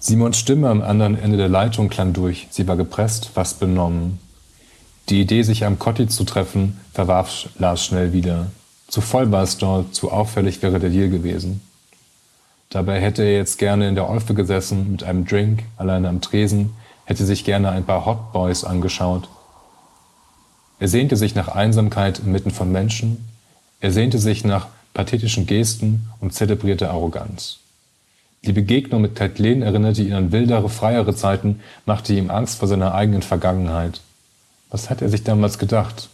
[0.00, 2.48] Simons Stimme am anderen Ende der Leitung klang durch.
[2.50, 4.18] Sie war gepresst, fast benommen.
[5.08, 8.46] Die Idee, sich am Kotti zu treffen, verwarf Lars schnell wieder.
[8.88, 11.60] Zu voll war es dort, zu auffällig wäre der Deal gewesen.
[12.70, 16.74] Dabei hätte er jetzt gerne in der Olfe gesessen, mit einem Drink, alleine am Tresen,
[17.04, 19.28] hätte sich gerne ein paar Hot Boys angeschaut.
[20.80, 23.28] Er sehnte sich nach Einsamkeit inmitten von Menschen,
[23.78, 27.58] er sehnte sich nach pathetischen Gesten und zelebrierte Arroganz.
[28.44, 32.92] Die Begegnung mit Kathleen erinnerte ihn an wildere, freiere Zeiten, machte ihm Angst vor seiner
[32.92, 34.00] eigenen Vergangenheit.
[34.68, 36.08] Was hat er sich damals gedacht?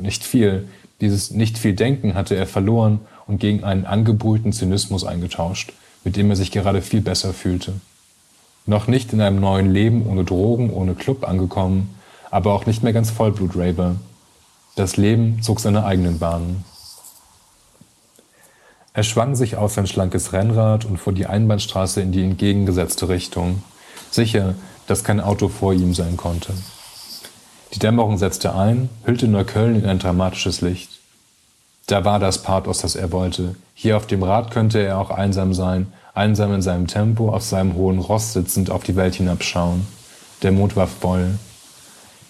[0.00, 0.68] Nicht viel.
[1.00, 5.72] Dieses nicht viel Denken hatte er verloren und gegen einen angebrühten Zynismus eingetauscht,
[6.04, 7.72] mit dem er sich gerade viel besser fühlte.
[8.66, 11.94] Noch nicht in einem neuen Leben ohne Drogen, ohne Club angekommen,
[12.30, 13.96] aber auch nicht mehr ganz Vollblut-Raver.
[14.76, 16.64] Das Leben zog seine eigenen Bahnen.
[18.94, 23.62] Er schwang sich auf sein schlankes Rennrad und fuhr die Einbahnstraße in die entgegengesetzte Richtung,
[24.10, 24.54] sicher,
[24.86, 26.52] dass kein Auto vor ihm sein konnte.
[27.72, 31.00] Die Dämmerung setzte ein, hüllte Neukölln in ein dramatisches Licht.
[31.86, 33.56] Da war das Pathos, das er wollte.
[33.74, 37.74] Hier auf dem Rad könnte er auch einsam sein, einsam in seinem Tempo, auf seinem
[37.74, 39.86] hohen Ross sitzend auf die Welt hinabschauen.
[40.42, 41.38] Der Mond war voll.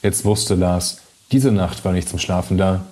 [0.00, 0.98] Jetzt wusste Lars,
[1.32, 2.84] diese Nacht war nicht zum Schlafen da.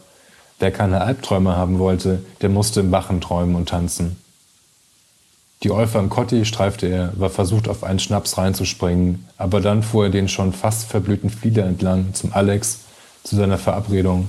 [0.60, 4.18] Wer keine Albträume haben wollte, der musste im Wachen träumen und tanzen.
[5.62, 10.04] Die Olfe am Kotti streifte er, war versucht, auf einen Schnaps reinzuspringen, aber dann fuhr
[10.04, 12.80] er den schon fast verblühten Flieder entlang zum Alex,
[13.24, 14.28] zu seiner Verabredung.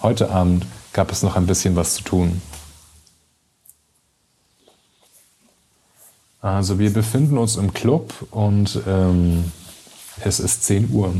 [0.00, 2.40] Heute Abend gab es noch ein bisschen was zu tun.
[6.40, 9.52] Also wir befinden uns im Club und ähm,
[10.24, 11.14] es ist 10 Uhr.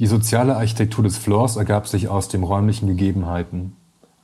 [0.00, 3.76] Die soziale Architektur des Floors ergab sich aus den räumlichen Gegebenheiten.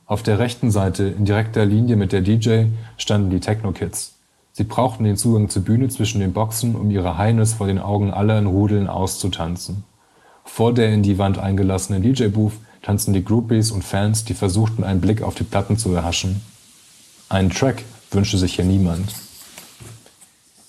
[0.07, 2.63] Auf der rechten Seite, in direkter Linie mit der DJ,
[2.97, 4.15] standen die Techno-Kids.
[4.53, 8.09] Sie brauchten den Zugang zur Bühne zwischen den Boxen, um ihre Highness vor den Augen
[8.09, 9.83] aller in Rudeln auszutanzen.
[10.45, 14.99] Vor der in die Wand eingelassenen DJ-Booth tanzten die Groupies und Fans, die versuchten, einen
[14.99, 16.41] Blick auf die Platten zu erhaschen.
[17.29, 19.13] Einen Track wünschte sich hier niemand.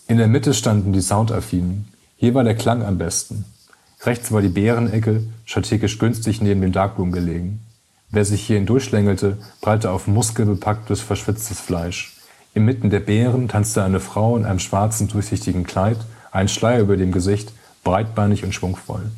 [0.07, 1.89] In der Mitte standen die Soundaffinen.
[2.17, 3.47] Hier war der Klang am besten.
[4.03, 7.61] Rechts war die Bärenecke, strategisch günstig neben dem Darkroom gelegen.
[8.11, 12.17] Wer sich hierhin durchschlängelte, prallte auf muskelbepacktes, verschwitztes Fleisch.
[12.55, 15.99] Inmitten der Bären tanzte eine Frau in einem schwarzen, durchsichtigen Kleid,
[16.31, 17.53] ein Schleier über dem Gesicht,
[17.85, 19.11] breitbeinig und schwungvoll.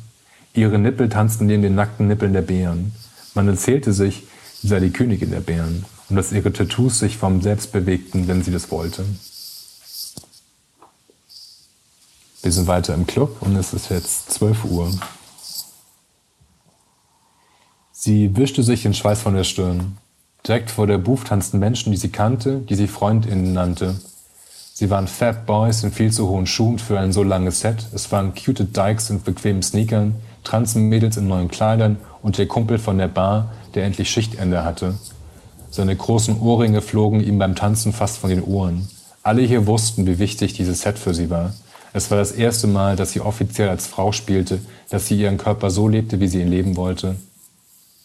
[0.53, 2.91] Ihre Nippel tanzten neben den nackten Nippeln der Bären.
[3.33, 4.23] Man erzählte sich,
[4.61, 8.43] sie sei die Königin der Bären und dass ihre Tattoos sich vom Selbst bewegten, wenn
[8.43, 9.05] sie das wollte.
[12.43, 14.91] Wir sind weiter im Club und es ist jetzt 12 Uhr.
[17.91, 19.97] Sie wischte sich den Schweiß von der Stirn.
[20.47, 24.01] Direkt vor der Booth tanzten Menschen, die sie kannte, die sie Freundinnen nannte.
[24.73, 27.85] Sie waren Fat Boys in viel zu hohen Schuhen für ein so langes Set.
[27.93, 32.97] Es waren cute Dykes in bequemen Sneakern, Transenmädels in neuen Kleidern und der Kumpel von
[32.97, 34.95] der Bar, der endlich Schichtende hatte.
[35.69, 38.89] Seine großen Ohrringe flogen ihm beim Tanzen fast von den Ohren.
[39.21, 41.53] Alle hier wussten, wie wichtig dieses Set für sie war.
[41.93, 45.69] Es war das erste Mal, dass sie offiziell als Frau spielte, dass sie ihren Körper
[45.69, 47.17] so lebte, wie sie ihn leben wollte.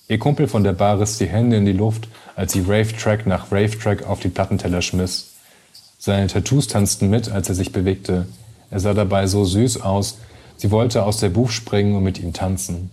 [0.09, 3.51] Ihr Kumpel von der Bar riss die Hände in die Luft, als sie Rave-Track nach
[3.51, 5.33] Rave-Track auf die Plattenteller schmiss.
[5.99, 8.27] Seine Tattoos tanzten mit, als er sich bewegte.
[8.71, 10.19] Er sah dabei so süß aus,
[10.57, 12.91] sie wollte aus der Buch springen und mit ihm tanzen.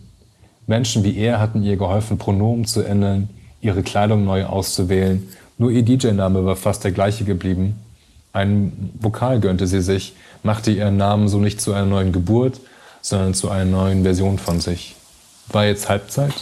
[0.65, 3.29] Menschen wie er hatten ihr geholfen, Pronomen zu ändern,
[3.61, 5.27] ihre Kleidung neu auszuwählen.
[5.57, 7.82] Nur ihr DJ-Name war fast der gleiche geblieben.
[8.33, 12.59] Ein Vokal gönnte sie sich, machte ihren Namen so nicht zu einer neuen Geburt,
[13.01, 14.95] sondern zu einer neuen Version von sich.
[15.49, 16.33] War jetzt Halbzeit?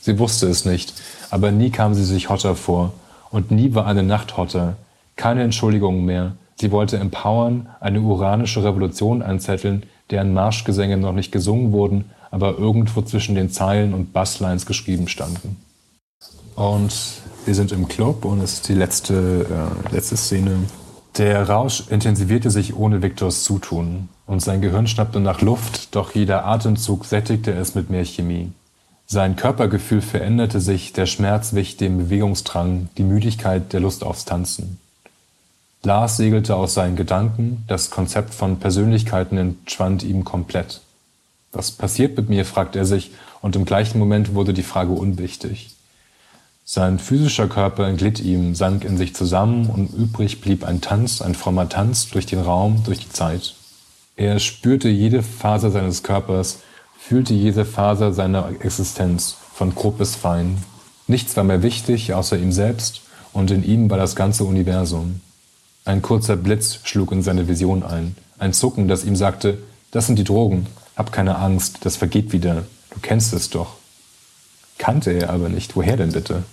[0.00, 0.94] Sie wusste es nicht,
[1.30, 2.92] aber nie kam sie sich hotter vor.
[3.30, 4.76] Und nie war eine Nacht hotter.
[5.16, 6.36] Keine Entschuldigungen mehr.
[6.54, 13.02] Sie wollte empowern, eine uranische Revolution anzetteln, deren Marschgesänge noch nicht gesungen wurden, aber irgendwo
[13.02, 15.56] zwischen den Zeilen und Basslines geschrieben standen.
[16.54, 16.92] Und
[17.44, 19.46] wir sind im Club und es ist die letzte,
[19.90, 20.58] äh, letzte Szene.
[21.16, 26.46] Der Rausch intensivierte sich ohne Viktors Zutun und sein Gehirn schnappte nach Luft, doch jeder
[26.46, 28.52] Atemzug sättigte es mit mehr Chemie.
[29.06, 34.78] Sein Körpergefühl veränderte sich, der Schmerz wich dem Bewegungsdrang, die Müdigkeit der Lust aufs Tanzen.
[35.82, 40.80] Lars segelte aus seinen Gedanken, das Konzept von Persönlichkeiten entschwand ihm komplett.
[41.50, 43.10] Was passiert mit mir, fragte er sich,
[43.42, 45.74] und im gleichen Moment wurde die Frage unwichtig.
[46.72, 51.34] Sein physischer Körper entglitt ihm, sank in sich zusammen und übrig blieb ein Tanz, ein
[51.34, 53.56] frommer Tanz durch den Raum, durch die Zeit.
[54.14, 56.60] Er spürte jede Faser seines Körpers,
[56.96, 60.58] fühlte jede Faser seiner Existenz, von grob bis fein.
[61.08, 63.00] Nichts war mehr wichtig außer ihm selbst
[63.32, 65.22] und in ihm war das ganze Universum.
[65.84, 69.58] Ein kurzer Blitz schlug in seine Vision ein, ein Zucken, das ihm sagte,
[69.90, 73.72] das sind die Drogen, hab keine Angst, das vergeht wieder, du kennst es doch.
[74.78, 76.44] Kannte er aber nicht, woher denn bitte?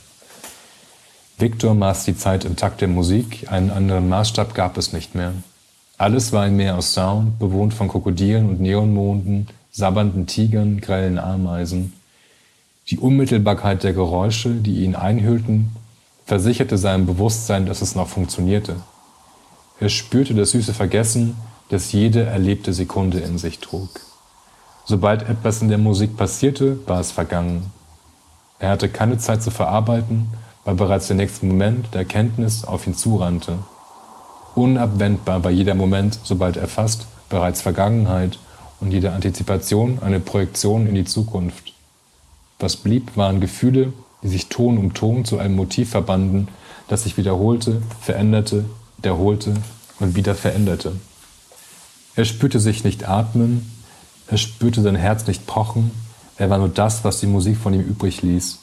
[1.40, 5.34] Victor maß die Zeit im Takt der Musik, einen anderen Maßstab gab es nicht mehr.
[6.00, 11.94] Alles war ein Meer aus Sound, bewohnt von Krokodilen und Neonmonden, sabbernden Tigern, grellen Ameisen.
[12.90, 15.70] Die Unmittelbarkeit der Geräusche, die ihn einhüllten,
[16.26, 18.78] versicherte seinem Bewusstsein, dass es noch funktionierte.
[19.80, 21.36] Er spürte das süße Vergessen,
[21.70, 24.00] das jede erlebte Sekunde in sich trug.
[24.86, 27.72] Sobald etwas in der Musik passierte, war es vergangen.
[28.58, 30.30] Er hatte keine Zeit zu verarbeiten,
[30.68, 33.60] weil bereits der nächste Moment der Erkenntnis auf ihn zurannte.
[34.54, 38.38] Unabwendbar war jeder Moment, sobald erfasst, bereits Vergangenheit
[38.82, 41.72] und jede Antizipation eine Projektion in die Zukunft.
[42.60, 46.50] Was blieb, waren Gefühle, die sich Ton um Ton zu einem Motiv verbanden,
[46.90, 48.66] das sich wiederholte, veränderte,
[48.98, 49.54] wiederholte
[50.02, 50.98] und wieder veränderte.
[52.18, 53.72] Er spürte sich nicht atmen,
[54.28, 55.92] er spürte sein Herz nicht pochen,
[56.36, 58.60] er war nur das, was die Musik von ihm übrig ließ.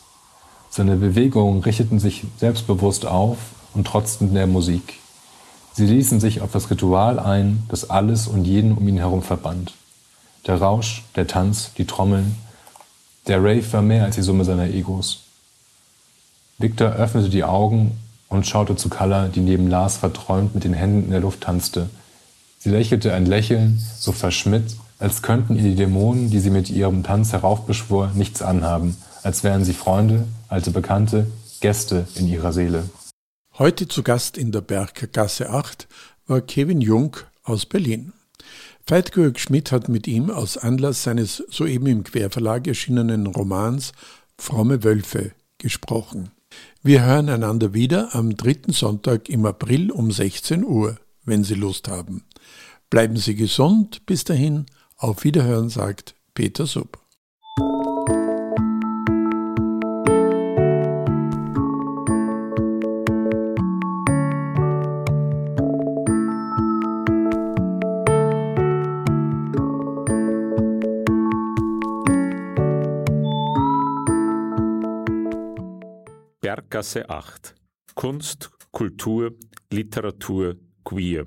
[0.77, 3.39] Seine Bewegungen richteten sich selbstbewusst auf
[3.75, 4.95] und trotzten der Musik.
[5.73, 9.75] Sie ließen sich auf das Ritual ein, das alles und jeden um ihn herum verband.
[10.49, 12.35] Der Rausch, der Tanz, die Trommeln.
[13.29, 15.23] Der Rave war mehr als die Summe seiner Egos.
[16.59, 17.97] Victor öffnete die Augen
[18.29, 21.89] und schaute zu Kalla, die neben Lars verträumt mit den Händen in der Luft tanzte.
[22.59, 27.05] Sie lächelte ein Lächeln, so verschmidt, als könnten ihr die Dämonen, die sie mit ihrem
[27.05, 31.27] Tanz heraufbeschwor, nichts anhaben, als wären sie Freunde, alte Bekannte,
[31.61, 32.89] Gäste in ihrer Seele.
[33.59, 35.89] Heute zu Gast in der Berggasse 8
[36.27, 38.13] war Kevin Jung aus Berlin.
[38.87, 43.93] Veit-Georg Schmidt hat mit ihm aus Anlass seines soeben im Querverlag erschienenen Romans
[44.39, 46.31] Fromme Wölfe gesprochen.
[46.83, 51.89] Wir hören einander wieder am dritten Sonntag im April um 16 Uhr, wenn Sie Lust
[51.89, 52.25] haben.
[52.91, 54.67] Bleiben Sie gesund, bis dahin,
[54.99, 57.04] auf Wiederhören sagt Peter Sub.
[76.85, 77.55] Berggasse 8
[77.95, 79.33] Kunst, Kultur,
[79.71, 81.25] Literatur, Queer